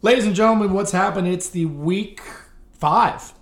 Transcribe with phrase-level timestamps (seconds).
[0.00, 1.26] Ladies and gentlemen, what's happened?
[1.26, 2.22] It's the week
[2.72, 3.32] five.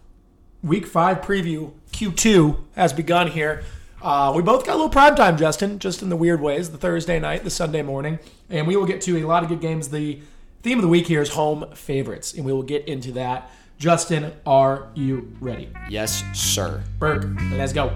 [0.62, 1.72] Week five preview.
[1.93, 3.62] Q2 has begun here.
[4.01, 6.71] Uh, we both got a little prime time, Justin, just in the weird ways.
[6.71, 8.19] The Thursday night, the Sunday morning.
[8.48, 9.90] And we will get to a lot of good games.
[9.90, 10.22] The
[10.62, 13.51] theme of the week here is home favorites, and we will get into that.
[13.79, 15.71] Justin, are you ready?
[15.91, 16.83] Yes, sir.
[16.98, 17.93] Burke, let's go.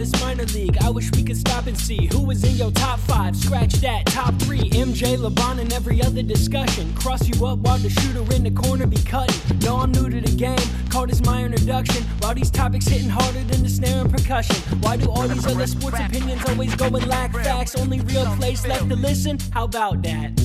[0.00, 0.78] Wave, minor league.
[0.82, 3.36] I wish we could stop and see who was in your top five.
[3.36, 4.70] Scratch that, top three.
[4.70, 6.92] MJ, LeBron, and every other discussion.
[6.94, 9.58] Cross you up while the shooter in the corner be cutting.
[9.60, 10.58] No, I'm new to the game,
[10.88, 12.02] call this my introduction.
[12.20, 14.56] While these topics hitting harder than the snare and percussion.
[14.80, 17.74] Why do all these other sports opinions always go and lack facts?
[17.74, 19.38] Only real place left to listen?
[19.52, 20.38] How about that?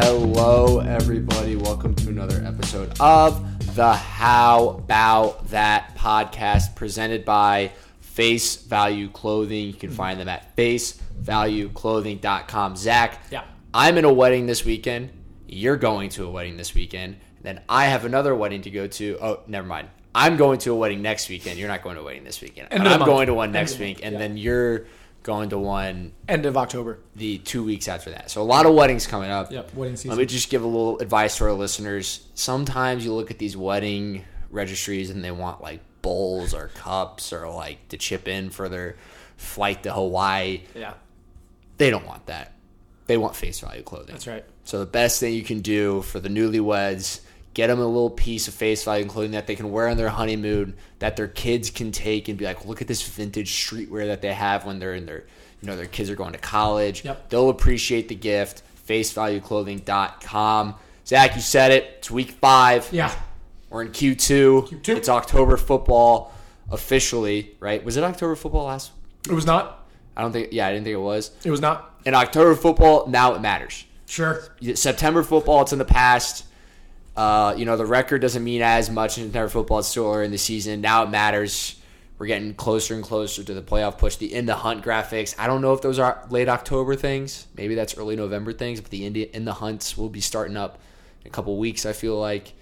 [0.00, 1.56] Hello, everybody.
[1.56, 3.47] Welcome to another episode of
[3.78, 9.68] the How About That podcast presented by Face Value Clothing.
[9.68, 12.74] You can find them at facevalueclothing.com.
[12.74, 13.44] Zach, Yeah.
[13.72, 15.10] I'm in a wedding this weekend.
[15.46, 17.18] You're going to a wedding this weekend.
[17.42, 19.16] Then I have another wedding to go to.
[19.22, 19.86] Oh, never mind.
[20.12, 21.60] I'm going to a wedding next weekend.
[21.60, 22.70] You're not going to a wedding this weekend.
[22.70, 23.04] The I'm month.
[23.04, 24.00] going to one next week.
[24.02, 24.18] And yeah.
[24.18, 24.86] then you're
[25.28, 26.98] going to one End of October.
[27.14, 28.30] the two weeks after that.
[28.30, 29.52] So a lot of weddings coming up.
[29.52, 30.10] Yep, wedding season.
[30.10, 32.26] Let me just give a little advice to our listeners.
[32.34, 37.48] Sometimes you look at these wedding registries and they want like bowls or cups or
[37.50, 38.96] like to chip in for their
[39.36, 40.62] flight to Hawaii.
[40.74, 40.94] Yeah,
[41.76, 42.54] They don't want that.
[43.06, 44.12] They want face value clothing.
[44.14, 44.44] that's right.
[44.64, 47.20] So the best thing you can do for the newlyweds,
[47.58, 50.10] get them a little piece of face value clothing that they can wear on their
[50.10, 54.22] honeymoon, that their kids can take and be like, look at this vintage streetwear that
[54.22, 55.24] they have when they're in their,
[55.60, 57.04] you know, their kids are going to college.
[57.04, 57.30] Yep.
[57.30, 58.62] They'll appreciate the gift.
[58.86, 60.74] FaceValueClothing.com.
[61.04, 61.94] Zach, you said it.
[61.98, 62.88] It's week five.
[62.92, 63.12] Yeah,
[63.70, 64.68] We're in Q2.
[64.68, 64.96] Q2.
[64.96, 66.32] It's October football
[66.70, 67.82] officially, right?
[67.84, 68.92] Was it October football last?
[69.28, 69.84] it was not.
[70.16, 70.52] I don't think.
[70.52, 71.32] Yeah, I didn't think it was.
[71.42, 71.98] It was not.
[72.06, 73.84] In October football, now it matters.
[74.06, 74.44] Sure.
[74.74, 76.44] September football, it's in the past.
[77.18, 79.82] Uh, you know, the record doesn't mean as much in September football.
[79.82, 80.80] Still early in the season.
[80.80, 81.74] Now it matters.
[82.16, 84.14] We're getting closer and closer to the playoff push.
[84.14, 85.34] The in the hunt graphics.
[85.36, 87.48] I don't know if those are late October things.
[87.56, 88.80] Maybe that's early November things.
[88.80, 90.78] But the in the, in the hunts will be starting up
[91.22, 91.84] in a couple weeks.
[91.84, 92.52] I feel like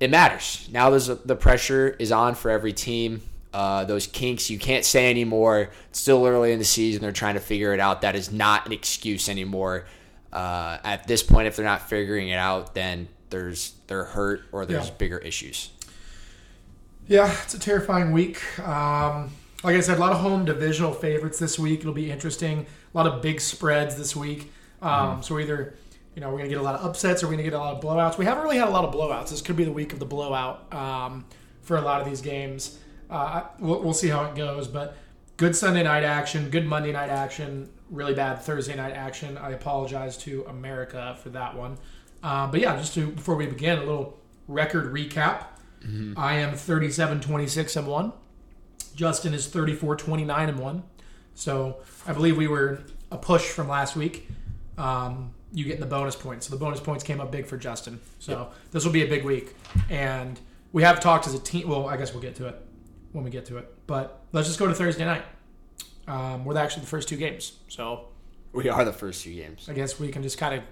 [0.00, 0.66] it matters.
[0.72, 3.20] Now there's a, the pressure is on for every team.
[3.52, 5.68] Uh, those kinks you can't say anymore.
[5.90, 7.02] It's still early in the season.
[7.02, 8.00] They're trying to figure it out.
[8.00, 9.84] That is not an excuse anymore.
[10.32, 14.64] Uh, at this point, if they're not figuring it out, then there's they're hurt or
[14.66, 14.94] there's Yeah.
[14.98, 15.70] bigger issues.
[17.06, 18.40] Yeah, it's a terrifying week.
[18.60, 19.30] Um,
[19.64, 21.80] like I said, a lot of home divisional favorites this week.
[21.80, 22.66] It'll be interesting.
[22.94, 24.52] A lot of big spreads this week.
[24.82, 25.74] Um, So either
[26.14, 27.74] you know we're gonna get a lot of upsets or we're gonna get a lot
[27.76, 28.18] of blowouts.
[28.18, 29.30] We haven't really had a lot of blowouts.
[29.30, 31.24] This could be the week of the blowout um,
[31.62, 32.78] for a lot of these games.
[33.10, 34.96] Uh, we'll, we'll see how it goes, but
[35.38, 39.38] good Sunday night action, good Monday night action, really bad Thursday night action.
[39.38, 41.78] I apologize to America for that one.
[42.22, 45.44] Uh, but yeah, just to before we begin, a little record recap.
[46.16, 48.12] I am 37 26 and 1.
[48.94, 50.82] Justin is 34 29 and 1.
[51.34, 52.80] So I believe we were
[53.12, 54.28] a push from last week.
[54.76, 56.46] Um, you getting the bonus points.
[56.46, 58.00] So the bonus points came up big for Justin.
[58.18, 59.54] So this will be a big week.
[59.88, 60.38] And
[60.72, 61.68] we have talked as a team.
[61.68, 62.56] Well, I guess we'll get to it
[63.12, 63.72] when we get to it.
[63.86, 65.22] But let's just go to Thursday night.
[66.06, 67.52] Um, we're actually the first two games.
[67.68, 68.08] So
[68.52, 69.68] We are the first two games.
[69.68, 70.62] I guess we can just kind of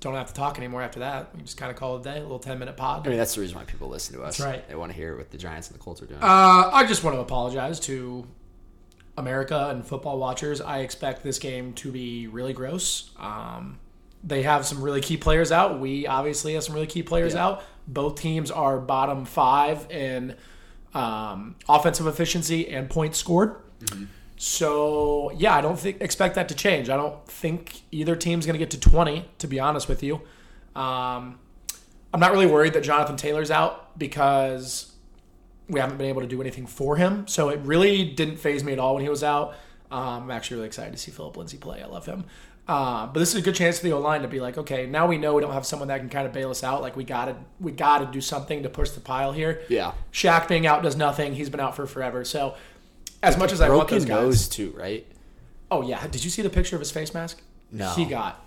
[0.00, 1.34] don't have to talk anymore after that.
[1.34, 3.06] We just kind of call it a day, a little 10 minute pod.
[3.06, 4.38] I mean, that's the reason why people listen to us.
[4.38, 4.68] That's right.
[4.68, 6.20] They want to hear what the Giants and the Colts are doing.
[6.22, 8.26] Uh, I just want to apologize to
[9.16, 10.60] America and football watchers.
[10.60, 13.10] I expect this game to be really gross.
[13.18, 13.78] Um,
[14.22, 15.80] they have some really key players out.
[15.80, 17.44] We obviously have some really key players Yeah.
[17.46, 17.64] out.
[17.88, 20.36] Both teams are bottom five in
[20.94, 23.56] um, offensive efficiency and points scored.
[24.38, 26.88] So yeah, I don't think expect that to change.
[26.88, 29.28] I don't think either team's going to get to 20.
[29.38, 30.22] To be honest with you,
[30.74, 31.38] um,
[32.14, 34.92] I'm not really worried that Jonathan Taylor's out because
[35.68, 37.26] we haven't been able to do anything for him.
[37.26, 39.50] So it really didn't phase me at all when he was out.
[39.90, 41.82] Um, I'm actually really excited to see Phillip Lindsay play.
[41.82, 42.24] I love him.
[42.68, 44.86] Uh, but this is a good chance for the O line to be like, okay,
[44.86, 46.82] now we know we don't have someone that can kind of bail us out.
[46.82, 49.62] Like we gotta we gotta do something to push the pile here.
[49.68, 49.92] yeah.
[50.12, 51.34] Shaq being out does nothing.
[51.34, 52.24] He's been out for forever.
[52.26, 52.54] So
[53.22, 55.06] as much as I want those guys, nose, too, right?
[55.70, 57.40] oh yeah, did you see the picture of his face mask?
[57.70, 57.90] No.
[57.90, 58.44] he got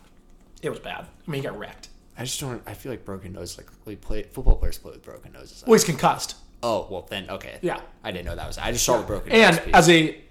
[0.61, 1.07] it was bad.
[1.27, 1.89] I mean, he got wrecked.
[2.17, 2.61] I just don't.
[2.67, 3.57] I feel like broken nose.
[3.57, 5.63] Like we play football players play with broken noses.
[5.65, 6.35] Well, he's concussed.
[6.61, 7.57] Oh well, then okay.
[7.61, 7.79] Yeah.
[8.03, 8.57] I didn't know that was.
[8.57, 9.31] I just saw the broken.
[9.31, 9.73] And nose piece.
[9.73, 10.21] as a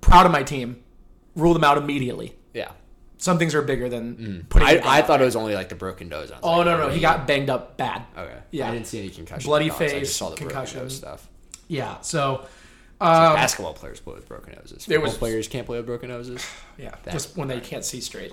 [0.00, 0.82] proud of my team,
[1.36, 2.34] rule them out immediately.
[2.54, 2.70] yeah,
[3.18, 4.48] Some things are bigger than mm.
[4.48, 4.68] putting.
[4.68, 6.32] I, I thought it was only like the broken nose.
[6.42, 8.04] Oh like, no no, he got banged up bad.
[8.16, 8.38] Okay.
[8.50, 8.68] Yeah.
[8.68, 9.46] I didn't see any concussion.
[9.46, 9.82] Bloody dogs.
[9.82, 10.78] I face, just saw the concussion.
[10.78, 11.28] broken nose stuff.
[11.68, 12.00] Yeah.
[12.00, 12.46] So,
[13.00, 14.78] um, Basketball players play with broken noses.
[14.78, 16.44] It Football was- players can't play with broken noses.
[16.78, 18.32] yeah, That- just when they can't see straight,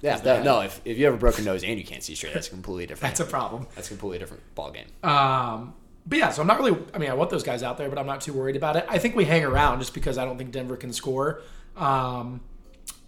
[0.00, 0.60] Yeah, that, no.
[0.60, 3.16] If, if you have a broken nose and you can't see straight, that's completely different.
[3.16, 3.66] that's a problem.
[3.74, 4.86] that's a completely different ball game.
[5.02, 5.74] Um,
[6.06, 6.76] but yeah, so I'm not really.
[6.94, 8.84] I mean, I want those guys out there, but I'm not too worried about it.
[8.88, 11.42] I think we hang around just because I don't think Denver can score.
[11.76, 12.42] Um,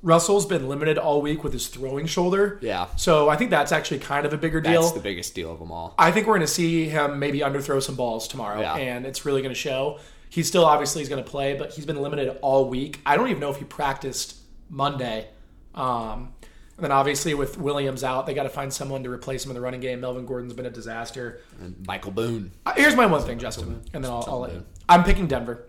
[0.03, 2.59] Russell's been limited all week with his throwing shoulder.
[2.63, 2.87] Yeah.
[2.97, 4.83] So I think that's actually kind of a bigger deal.
[4.83, 5.95] That's the biggest deal of them all.
[5.99, 8.77] I think we're going to see him maybe underthrow some balls tomorrow, Yeah.
[8.77, 9.99] and it's really going to show.
[10.31, 13.01] He's still obviously he's going to play, but he's been limited all week.
[13.07, 14.37] I don't even know if he practiced
[14.69, 15.29] Monday.
[15.75, 16.35] Um,
[16.77, 19.55] and then obviously with Williams out, they got to find someone to replace him in
[19.55, 20.01] the running game.
[20.01, 21.41] Melvin Gordon's been a disaster.
[21.61, 22.53] And Michael Boone.
[22.65, 24.65] Uh, Here's my one thing, Justin, and then I'll, I'll let you.
[24.89, 25.65] I'm picking Denver.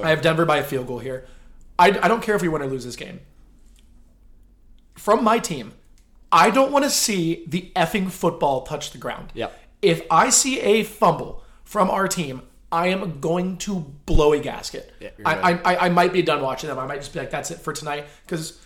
[0.00, 1.26] I have Denver by a field goal here.
[1.78, 3.20] I, I don't care if we win or lose this game.
[4.94, 5.72] From my team,
[6.32, 9.32] I don't want to see the effing football touch the ground.
[9.34, 9.58] Yep.
[9.82, 12.42] If I see a fumble from our team,
[12.72, 14.92] I am going to blow a gasket.
[15.00, 15.60] Yeah, I, right.
[15.64, 16.78] I, I, I might be done watching them.
[16.78, 18.06] I might just be like, that's it for tonight.
[18.24, 18.60] Because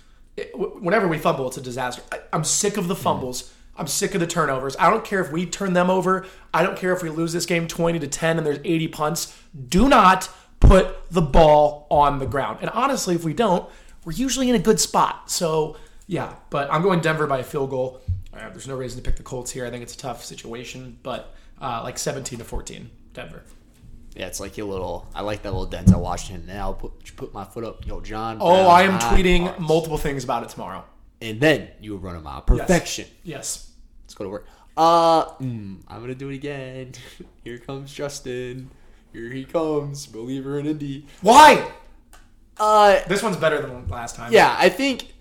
[0.55, 2.03] whenever we fumble, it's a disaster.
[2.12, 3.53] I, I'm sick of the fumbles.
[3.77, 4.77] I'm sick of the turnovers.
[4.79, 6.27] I don't care if we turn them over.
[6.53, 9.37] I don't care if we lose this game 20 to 10 and there's 80 punts.
[9.69, 10.29] Do not
[10.61, 12.59] put the ball on the ground.
[12.61, 13.69] And honestly, if we don't,
[14.05, 15.31] we're usually in a good spot.
[15.31, 18.01] So, yeah, but I'm going Denver by a field goal.
[18.33, 19.67] Uh, there's no reason to pick the Colts here.
[19.67, 23.43] I think it's a tough situation, but uh, like 17 to 14, Denver.
[24.14, 25.08] Yeah, it's like your little.
[25.14, 26.46] I like that little Denzel Washington.
[26.46, 28.38] Now put put my foot up, yo, John.
[28.40, 30.84] Oh, Brown I am tweeting multiple things about it tomorrow.
[31.20, 32.40] and then you will run a mile.
[32.43, 33.06] Perfection.
[33.25, 33.70] Yes.
[34.05, 34.46] Let's go to work.
[34.76, 36.93] Uh, mm, I'm gonna do it again.
[37.44, 38.70] Here comes Justin.
[39.12, 40.06] Here he comes.
[40.06, 41.06] Believer in Indy.
[41.20, 41.70] Why?
[42.58, 44.32] Uh, This one's better than last time.
[44.32, 45.12] yeah, I think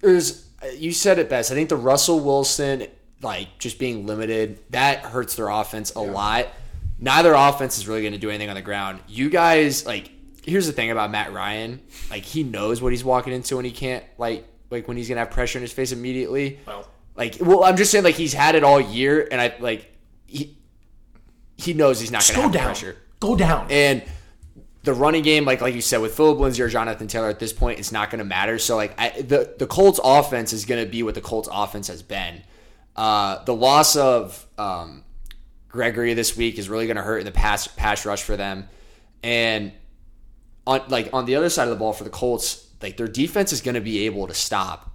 [0.00, 0.46] there's.
[0.76, 1.50] You said it best.
[1.50, 2.86] I think the Russell Wilson,
[3.20, 6.46] like just being limited, that hurts their offense a lot.
[7.02, 9.00] Neither offense is really going to do anything on the ground.
[9.08, 10.10] You guys, like,
[10.44, 11.80] here's the thing about Matt Ryan.
[12.10, 15.18] Like, he knows what he's walking into, and he can't like like when he's gonna
[15.18, 16.60] have pressure in his face immediately.
[16.66, 19.90] Well, Like, well, I'm just saying, like he's had it all year, and I like
[20.26, 20.56] he
[21.56, 22.64] he knows he's not going to have down.
[22.64, 22.96] pressure.
[23.20, 23.66] Go down.
[23.70, 24.02] And
[24.84, 27.52] the running game, like like you said, with Phillip Lindsay or Jonathan Taylor at this
[27.52, 28.58] point, it's not going to matter.
[28.58, 31.88] So like I, the the Colts offense is going to be what the Colts offense
[31.88, 32.42] has been.
[32.94, 35.04] Uh, the loss of um,
[35.72, 38.68] Gregory this week is really going to hurt in the pass pass rush for them.
[39.22, 39.72] And
[40.66, 43.52] on like on the other side of the ball for the Colts, like their defense
[43.52, 44.90] is going to be able to stop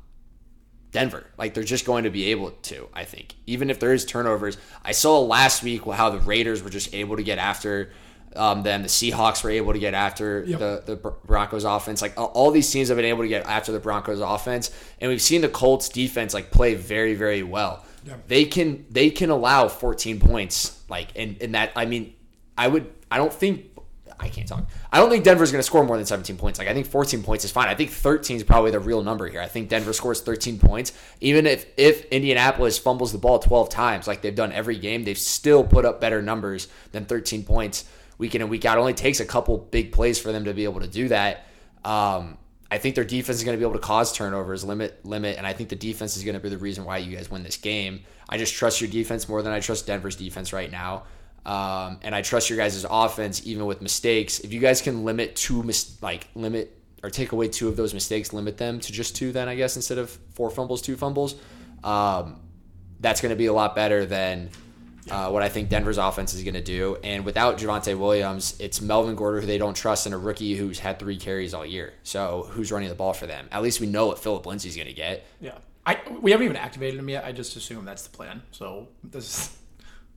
[0.92, 1.26] Denver.
[1.38, 3.36] Like they're just going to be able to, I think.
[3.46, 4.58] Even if there is turnovers.
[4.84, 7.92] I saw last week how the Raiders were just able to get after
[8.36, 8.84] um, them.
[8.84, 10.60] The Seahawks were able to get after Yep.
[10.60, 10.96] the, the
[11.26, 12.02] Broncos offense.
[12.02, 14.70] Like all- all these teams have been able to get after the Broncos offense.
[15.02, 17.84] And we've seen the Colts defense like play very, very well.
[18.08, 18.16] Yeah.
[18.28, 20.82] They can they can allow 14 points.
[20.90, 22.16] Like and, and that I mean,
[22.58, 23.66] I would I don't think
[24.20, 24.68] I can't talk.
[24.92, 26.58] I don't think Denver's going to score more than 17 points.
[26.58, 27.68] Like I think 14 points is fine.
[27.68, 29.42] I think 13 is probably the real number here.
[29.42, 30.94] I think Denver scores 13 points.
[31.22, 35.18] Even if if Indianapolis fumbles the ball 12 times, like they've done every game, they've
[35.18, 37.86] still put up better numbers than 13 points
[38.18, 38.78] week in and week out.
[38.78, 41.46] It only takes a couple big plays for them to be able to do that.
[41.86, 42.38] Um,
[42.70, 45.48] I think their defense is going to be able to cause turnovers, limit, limit, and
[45.48, 47.58] I think the defense is going to be the reason why you guys win this
[47.58, 48.02] game.
[48.28, 51.04] I just trust your defense more than I trust Denver's defense right now.
[51.46, 54.40] Um, and I trust your guys' offense even with mistakes.
[54.40, 57.94] If you guys can limit two, mis- like limit or take away two of those
[57.94, 61.36] mistakes, limit them to just two, then I guess instead of four fumbles, two fumbles,
[61.86, 62.42] um,
[63.00, 64.50] that's going to be a lot better than
[65.10, 66.98] uh, what I think Denver's offense is going to do.
[67.04, 70.80] And without Javonte Williams, it's Melvin Gordon who they don't trust and a rookie who's
[70.80, 71.94] had three carries all year.
[72.04, 73.48] So who's running the ball for them?
[73.52, 75.26] At least we know what Phillip Lindsay's going to get.
[75.40, 75.58] Yeah.
[75.86, 77.24] I we haven't even activated him yet.
[77.24, 78.42] I just assume that's the plan.
[78.52, 79.58] So this is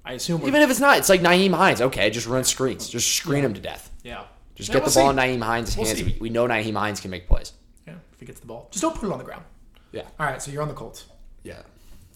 [0.05, 1.81] I assume Even if it's not, it's like Nyheim Hines.
[1.81, 2.89] Okay, just run screens.
[2.89, 3.91] Just screen him to death.
[4.03, 4.25] yeah.
[4.57, 5.23] Just Yeah, get we'll the ball in see.
[5.23, 6.03] Nyheim Hines' We'll hands.
[6.03, 7.53] We, we know Nyheim Hines can make plays.
[7.87, 8.69] Yeah, if he gets the ball.
[8.73, 9.45] Just don't put it on the ground.
[9.93, 10.03] Yeah.
[10.19, 11.05] All right, so you're on the Colts.
[11.45, 11.63] Yeah.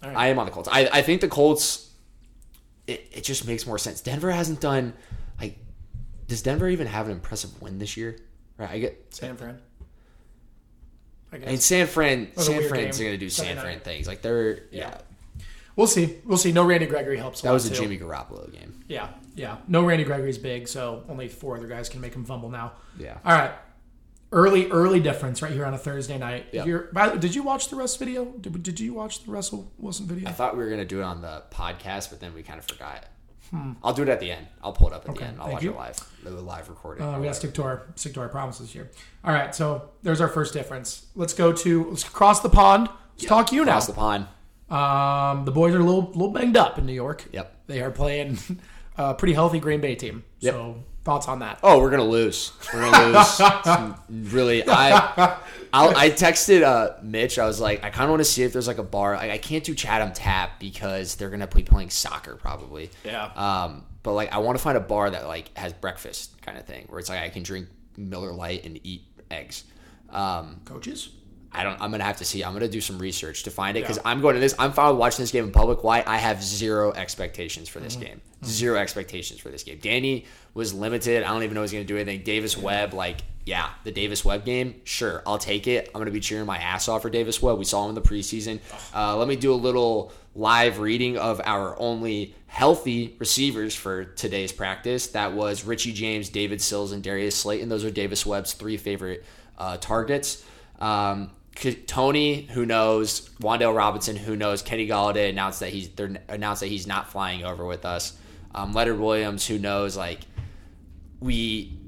[0.02, 0.18] All right.
[0.18, 0.68] I am on the Colts.
[0.70, 1.90] I, I think the Colts,
[2.86, 4.00] it, it just makes more sense.
[4.00, 4.94] Denver hasn't done,
[5.40, 5.58] like,
[6.26, 8.18] does Denver even have an impressive win this year?
[8.58, 8.70] Right.
[8.70, 9.58] I get, San Fran.
[11.32, 11.46] I guess.
[11.46, 14.06] I mean, San Fran, San Fran's going to do San Fran things.
[14.06, 14.98] Like, they're, yeah.
[15.76, 16.16] we'll see.
[16.24, 16.52] We'll see.
[16.52, 17.40] No Randy Gregory helps.
[17.42, 17.82] That was a too.
[17.82, 18.84] Jimmy Garoppolo game.
[18.88, 19.56] Yeah, yeah.
[19.66, 22.72] No Randy Gregory's big, so only four other guys can make him fumble now.
[22.98, 23.18] Yeah.
[23.24, 23.52] All right.
[24.34, 26.46] Early, early difference right here on a Thursday night.
[26.52, 26.64] Yeah.
[26.64, 28.24] You're, by, did you watch the Russ video?
[28.24, 30.28] Did, did you watch the Russell Wilson video?
[30.28, 32.58] I thought we were going to do it on the podcast, but then we kind
[32.58, 33.06] of forgot.
[33.84, 34.48] I'll do it at the end.
[34.64, 35.40] I'll pull it up at Okay, the end.
[35.40, 35.70] I'll watch you.
[35.70, 35.96] it live.
[36.24, 37.04] The live recording.
[37.04, 38.90] Uh, we gotta stick to our stick to our promises here.
[39.24, 41.06] All right, so there's our first difference.
[41.14, 42.88] Let's go to let's cross the pond.
[43.16, 43.72] Let's talk you now.
[43.72, 44.26] Across the pond.
[44.70, 47.26] Um, the boys are a little little banged up in New York.
[47.32, 47.66] Yep.
[47.68, 48.38] They are playing
[48.96, 50.24] a pretty healthy Green Bay team.
[50.40, 50.54] Yep.
[50.54, 51.58] So thoughts on that?
[51.62, 52.52] Oh, we're gonna lose.
[52.72, 53.94] We're gonna lose.
[54.32, 55.38] Really, I,
[55.72, 57.38] I'll, I texted uh, Mitch.
[57.38, 59.16] I was like, I kind of want to see if there's like a bar.
[59.16, 62.90] Like, I can't do Chatham Tap because they're gonna be playing soccer probably.
[63.04, 63.30] Yeah.
[63.34, 66.64] Um, but like, I want to find a bar that like has breakfast kind of
[66.64, 69.64] thing where it's like I can drink Miller Lite and eat eggs.
[70.10, 71.10] Um, Coaches?
[71.54, 71.80] I don't.
[71.80, 72.42] I'm gonna have to see.
[72.44, 74.02] I'm gonna do some research to find it because Yeah.
[74.10, 74.54] I'm going to this.
[74.58, 75.84] I'm fine with watching this game in public.
[75.84, 76.02] Why?
[76.06, 78.20] I have zero expectations for this game.
[78.44, 79.78] Zero expectations for this game.
[79.80, 81.22] Danny was limited.
[81.22, 82.22] I don't even know he's gonna do anything.
[82.24, 84.80] Davis Webb, like, yeah, the Davis Webb game.
[84.84, 85.90] Sure, I'll take it.
[85.94, 87.58] I'm gonna be cheering my ass off for Davis Webb.
[87.58, 88.60] We saw him in the preseason.
[88.94, 94.52] Uh, let me do a little live reading of our only healthy receivers for today's
[94.52, 95.08] practice.
[95.08, 97.68] That was Richie James, David Sills, and Darius Slayton.
[97.68, 99.24] Those are Davis Webb's three favorite
[99.58, 100.44] uh, targets.
[100.80, 103.30] Um, Toney, who knows?
[103.40, 104.62] Wan'Dale Robinson, who knows?
[104.62, 108.16] Kenny Golladay announced that he's they're announced that he's not flying over with us.
[108.54, 109.96] Um, Leonard Williams, who knows?
[109.96, 110.20] Like
[111.20, 111.78] we,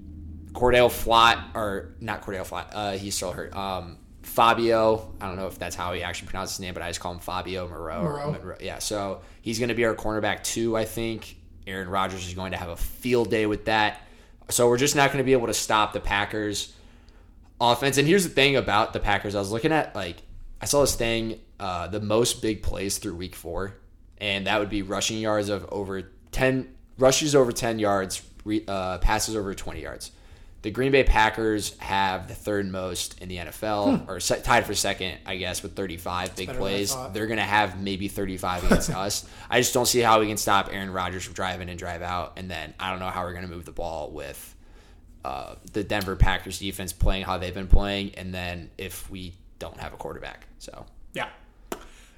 [0.53, 2.69] Cor'Dale Flott or not Cor'Dale Flott?
[2.73, 3.55] Uh, he's still hurt.
[3.55, 6.89] Um, Fabio, I don't know if that's how he actually pronounces his name, but I
[6.89, 8.03] just call him Fabio Moreau.
[8.03, 8.33] Moreau.
[8.33, 8.57] Monroe.
[8.61, 10.77] Yeah, so he's going to be our cornerback too.
[10.77, 14.01] I think Aaron Rodgers is going to have a field day with that.
[14.49, 16.75] So we're just not going to be able to stop the Packers
[17.61, 17.99] offense.
[17.99, 19.35] And here's the thing about the Packers.
[19.35, 20.17] I was looking at like
[20.61, 23.75] I saw this thing, uh, the most big plays through week four,
[24.19, 28.99] and that would be rushing yards of over ten rushes over ten yards, re, uh,
[28.99, 30.13] passes over twenty yards.
[30.63, 34.75] The Green Bay Packers have the third most in the NFL, or se- tied for
[34.75, 36.97] second, I guess, with 35 big better than I plays.
[37.13, 39.29] They're going to have maybe 35 against us.
[39.49, 42.33] I just don't see how we can stop Aaron Rodgers from driving and drive out.
[42.37, 44.56] And then I don't know how we're going to move the ball with
[45.26, 49.78] uh, the Denver Packers defense playing how they've been playing, and then if we don't
[49.80, 50.47] have a quarterback.
[50.59, 51.28] So Yeah.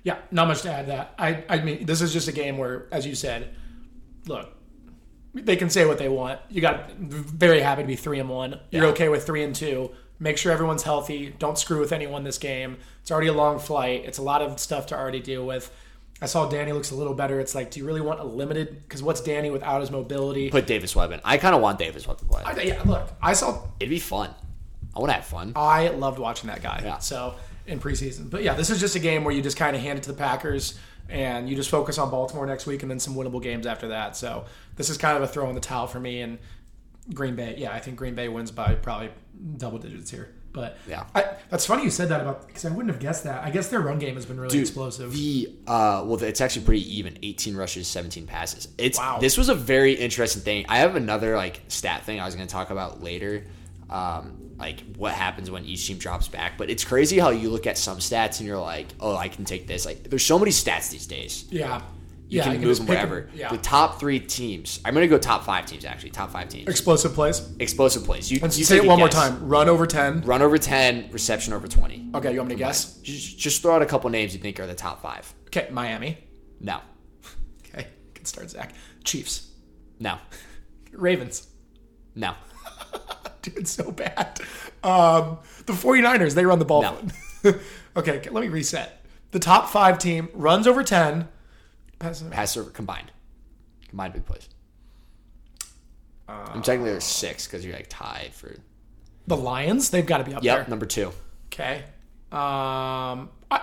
[0.04, 1.14] Yeah, not much to add to that.
[1.18, 3.54] I, I mean, this is just a game where, as you said,
[4.26, 4.48] look,
[5.34, 6.40] they can say what they want.
[6.48, 8.60] You got very happy to be three and one.
[8.70, 8.90] You're Yeah.
[8.90, 9.90] okay with three and two.
[10.20, 11.34] Make sure everyone's healthy.
[11.38, 12.78] Don't screw with anyone this game.
[13.02, 14.04] It's already a long flight.
[14.04, 15.70] It's a lot of stuff to already deal with.
[16.20, 17.38] I saw Danny looks a little better.
[17.38, 18.82] It's like, do you really want a limited?
[18.82, 20.50] Because what's Danny without his mobility?
[20.50, 21.20] put Davis Webb in.
[21.24, 22.42] I kind of want Davis Webb to play.
[22.44, 24.34] I, yeah, look, I saw It'd be fun.
[24.94, 25.52] I want to have fun.
[25.54, 26.80] I loved watching that guy.
[26.84, 26.98] Yeah.
[26.98, 27.34] So
[27.66, 29.98] in preseason, but yeah, this is just a game where you just kind of hand
[29.98, 33.14] it to the Packers and you just focus on Baltimore next week and then some
[33.14, 34.16] winnable games after that.
[34.16, 34.44] So
[34.76, 36.38] this is kind of a throw in the towel for me and
[37.14, 37.54] Green Bay.
[37.58, 39.10] Yeah, I think Green Bay wins by probably
[39.56, 40.34] double digits here.
[40.52, 41.04] But Yeah.
[41.14, 43.44] I, that's funny you said that about because I wouldn't have guessed that.
[43.44, 45.12] I guess their run game has been really explosive.
[45.12, 47.18] The uh, well, it's actually pretty even.
[47.22, 48.68] 18 rushes, 17 passes.
[48.78, 49.18] It's Wow.
[49.20, 50.66] this was a very interesting thing.
[50.68, 53.44] I have another like stat thing I was going to talk about later.
[53.90, 57.66] Um, like what happens when each team drops back, but it's crazy how you look
[57.66, 59.86] at some stats and you're like, oh, I can take this.
[59.86, 61.44] Like, there's so many stats these days.
[61.50, 61.80] yeah,
[62.28, 63.30] You yeah, can I move them wherever.
[63.34, 64.80] Yeah, The top three teams.
[64.84, 66.10] I'm going to go top five teams actually.
[66.10, 66.68] Top five teams.
[66.68, 67.50] explosive plays.
[67.58, 68.30] Explosive plays.
[68.30, 69.48] You, And you say it one more time.
[69.48, 70.20] Run over ten.
[70.22, 72.10] Run over 10, reception over 20.
[72.14, 72.98] Okay, you want me to guess?
[72.98, 75.32] Just, just throw out a couple names you think are the top five.
[75.46, 76.18] Okay, Miami.
[76.60, 76.80] No.
[77.74, 78.72] Okay, good start, Zach.
[79.04, 79.50] Chiefs.
[80.00, 80.18] No.
[80.92, 81.46] Ravens.
[82.14, 82.34] No.
[83.42, 84.40] Dude, so bad.
[84.82, 86.82] Um, the 49ers, they run the ball.
[86.82, 87.54] No.
[87.96, 89.04] okay, let me reset.
[89.30, 91.28] The top five team runs over 10.
[91.98, 93.10] Pass- Pass over combined.
[93.88, 94.48] Combined big plays.
[96.28, 98.54] Uh, I'm technically there's six because you're like tied for.
[99.26, 100.68] The Lions, they've got to be up Yep, there.
[100.68, 101.12] number two.
[101.46, 101.84] Okay.
[102.32, 103.60] Um, I,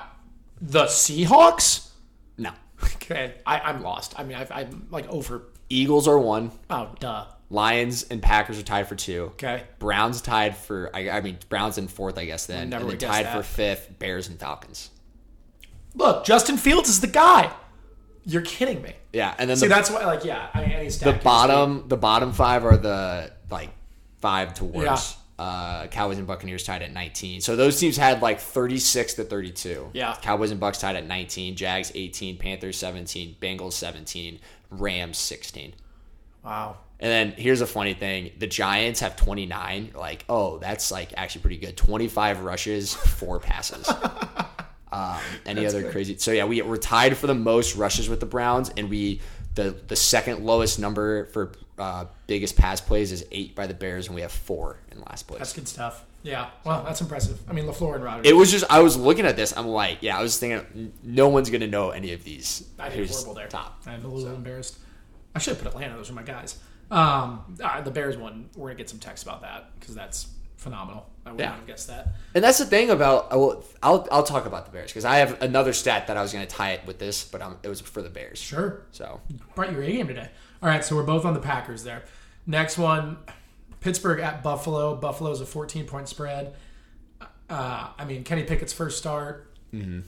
[0.61, 1.89] the Seahawks?
[2.37, 2.51] No.
[2.95, 4.19] Okay, I, I'm lost.
[4.19, 5.43] I mean, I've, I'm like over.
[5.69, 6.51] Eagles are one.
[6.69, 7.25] Oh, duh.
[7.51, 9.25] Lions and Packers are tied for two.
[9.33, 9.63] Okay.
[9.79, 10.89] Browns tied for.
[10.93, 12.47] I, I mean, Browns in fourth, I guess.
[12.47, 13.35] Then Never and tied that.
[13.35, 13.97] for fifth.
[13.99, 14.89] Bears and Falcons.
[15.93, 17.51] Look, Justin Fields is the guy.
[18.25, 18.93] You're kidding me.
[19.13, 21.87] Yeah, and then See, the, that's why, like, yeah, I mean, any stat the bottom
[21.87, 23.69] the bottom five are the like
[24.19, 25.17] five to worse.
[25.37, 27.41] Uh, Cowboys and Buccaneers tied at 19.
[27.41, 29.89] So those teams had like 36 to 32.
[29.91, 30.15] Yeah.
[30.21, 31.57] Cowboys and Bucks tied at 19.
[31.57, 32.37] Jags 18.
[32.37, 33.35] Panthers 17.
[33.41, 34.39] Bengals 17.
[34.71, 35.73] Rams 16.
[36.43, 36.77] Wow.
[36.99, 39.91] And then here's a funny thing: the Giants have 29.
[39.93, 41.75] Like, oh, that's like actually pretty good.
[41.75, 43.89] 25 rushes, four passes.
[44.91, 46.17] um, any other crazy?
[46.17, 49.21] So yeah, we we're tied for the most rushes with the Browns, and we
[49.55, 54.07] the the second lowest number for uh, biggest pass plays is eight by the Bears,
[54.07, 55.39] and we have four in last place.
[55.39, 56.05] That's good stuff.
[56.23, 56.49] Yeah.
[56.63, 57.39] Well, that's impressive.
[57.47, 58.27] I mean, LaFleur and Rodgers.
[58.27, 59.55] It was just I was looking at this.
[59.55, 62.67] I'm like, yeah, I was thinking, no one's gonna know any of these.
[62.79, 63.47] I did Who's horrible there.
[63.47, 63.81] Top.
[63.85, 64.77] I'm a little embarrassed.
[65.35, 65.95] I should have put Atlanta.
[65.95, 66.57] Those are my guys.
[66.89, 71.07] Um, uh, the Bears one, we're gonna get some text about that because that's phenomenal.
[71.25, 71.49] I would Yeah.
[71.49, 72.13] not have guessed that.
[72.35, 75.17] And that's the thing about I will, I'll I'll talk about the Bears because I
[75.17, 77.67] have another stat that I was going to tie it with this, but um, it
[77.69, 78.37] was for the Bears.
[78.39, 79.21] Sure, So
[79.55, 80.29] brought your A game today.
[80.61, 82.03] All right, so we're both on the Packers there.
[82.47, 83.17] Next one,
[83.81, 84.95] Pittsburgh at Buffalo.
[84.95, 86.53] Buffalo's a 14 point spread.
[87.49, 89.51] Uh, I mean, Kenny Pickett's first start.
[89.73, 90.01] Mm-hmm.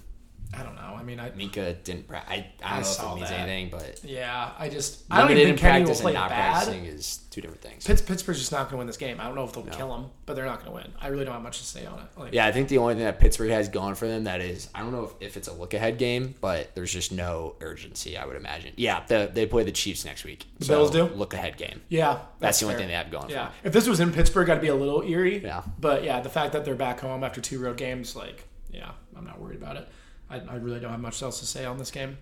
[0.54, 0.96] I don't know.
[0.98, 2.08] I mean, I Mika didn't.
[2.08, 3.40] pra- I I I don't know saw if it means that.
[3.50, 6.30] anything, but yeah, I just I don't even in think Kenny will play and not
[6.30, 6.52] bad.
[6.54, 7.86] practicing is two different things.
[7.86, 9.20] Pitts, Pittsburgh's just not going to win this game.
[9.20, 10.94] I don't know if they'll kill him, but they're not going to win.
[11.02, 12.06] I really don't have much to say on it.
[12.20, 14.70] Like, Yeah, I think the only thing that Pittsburgh has going for them that is
[14.74, 18.18] I don't know if, if it's a look ahead game, but there's just no urgency.
[18.18, 18.74] I would imagine.
[18.78, 20.46] Yeah, the, they play the Chiefs next week.
[20.60, 21.04] The Bills do?
[21.06, 21.82] look ahead game.
[21.90, 22.80] yeah, That's, the only fair.
[22.80, 23.30] thing they have going.
[23.30, 25.44] Yeah, for if this was in Pittsburgh, I'd be a little eerie.
[25.44, 25.62] Yeah.
[25.78, 29.26] but yeah, the fact that they're back home after two road games, like, yeah, I'm
[29.26, 29.88] not worried about it.
[30.30, 32.18] I, I really don't have much else to say on this game.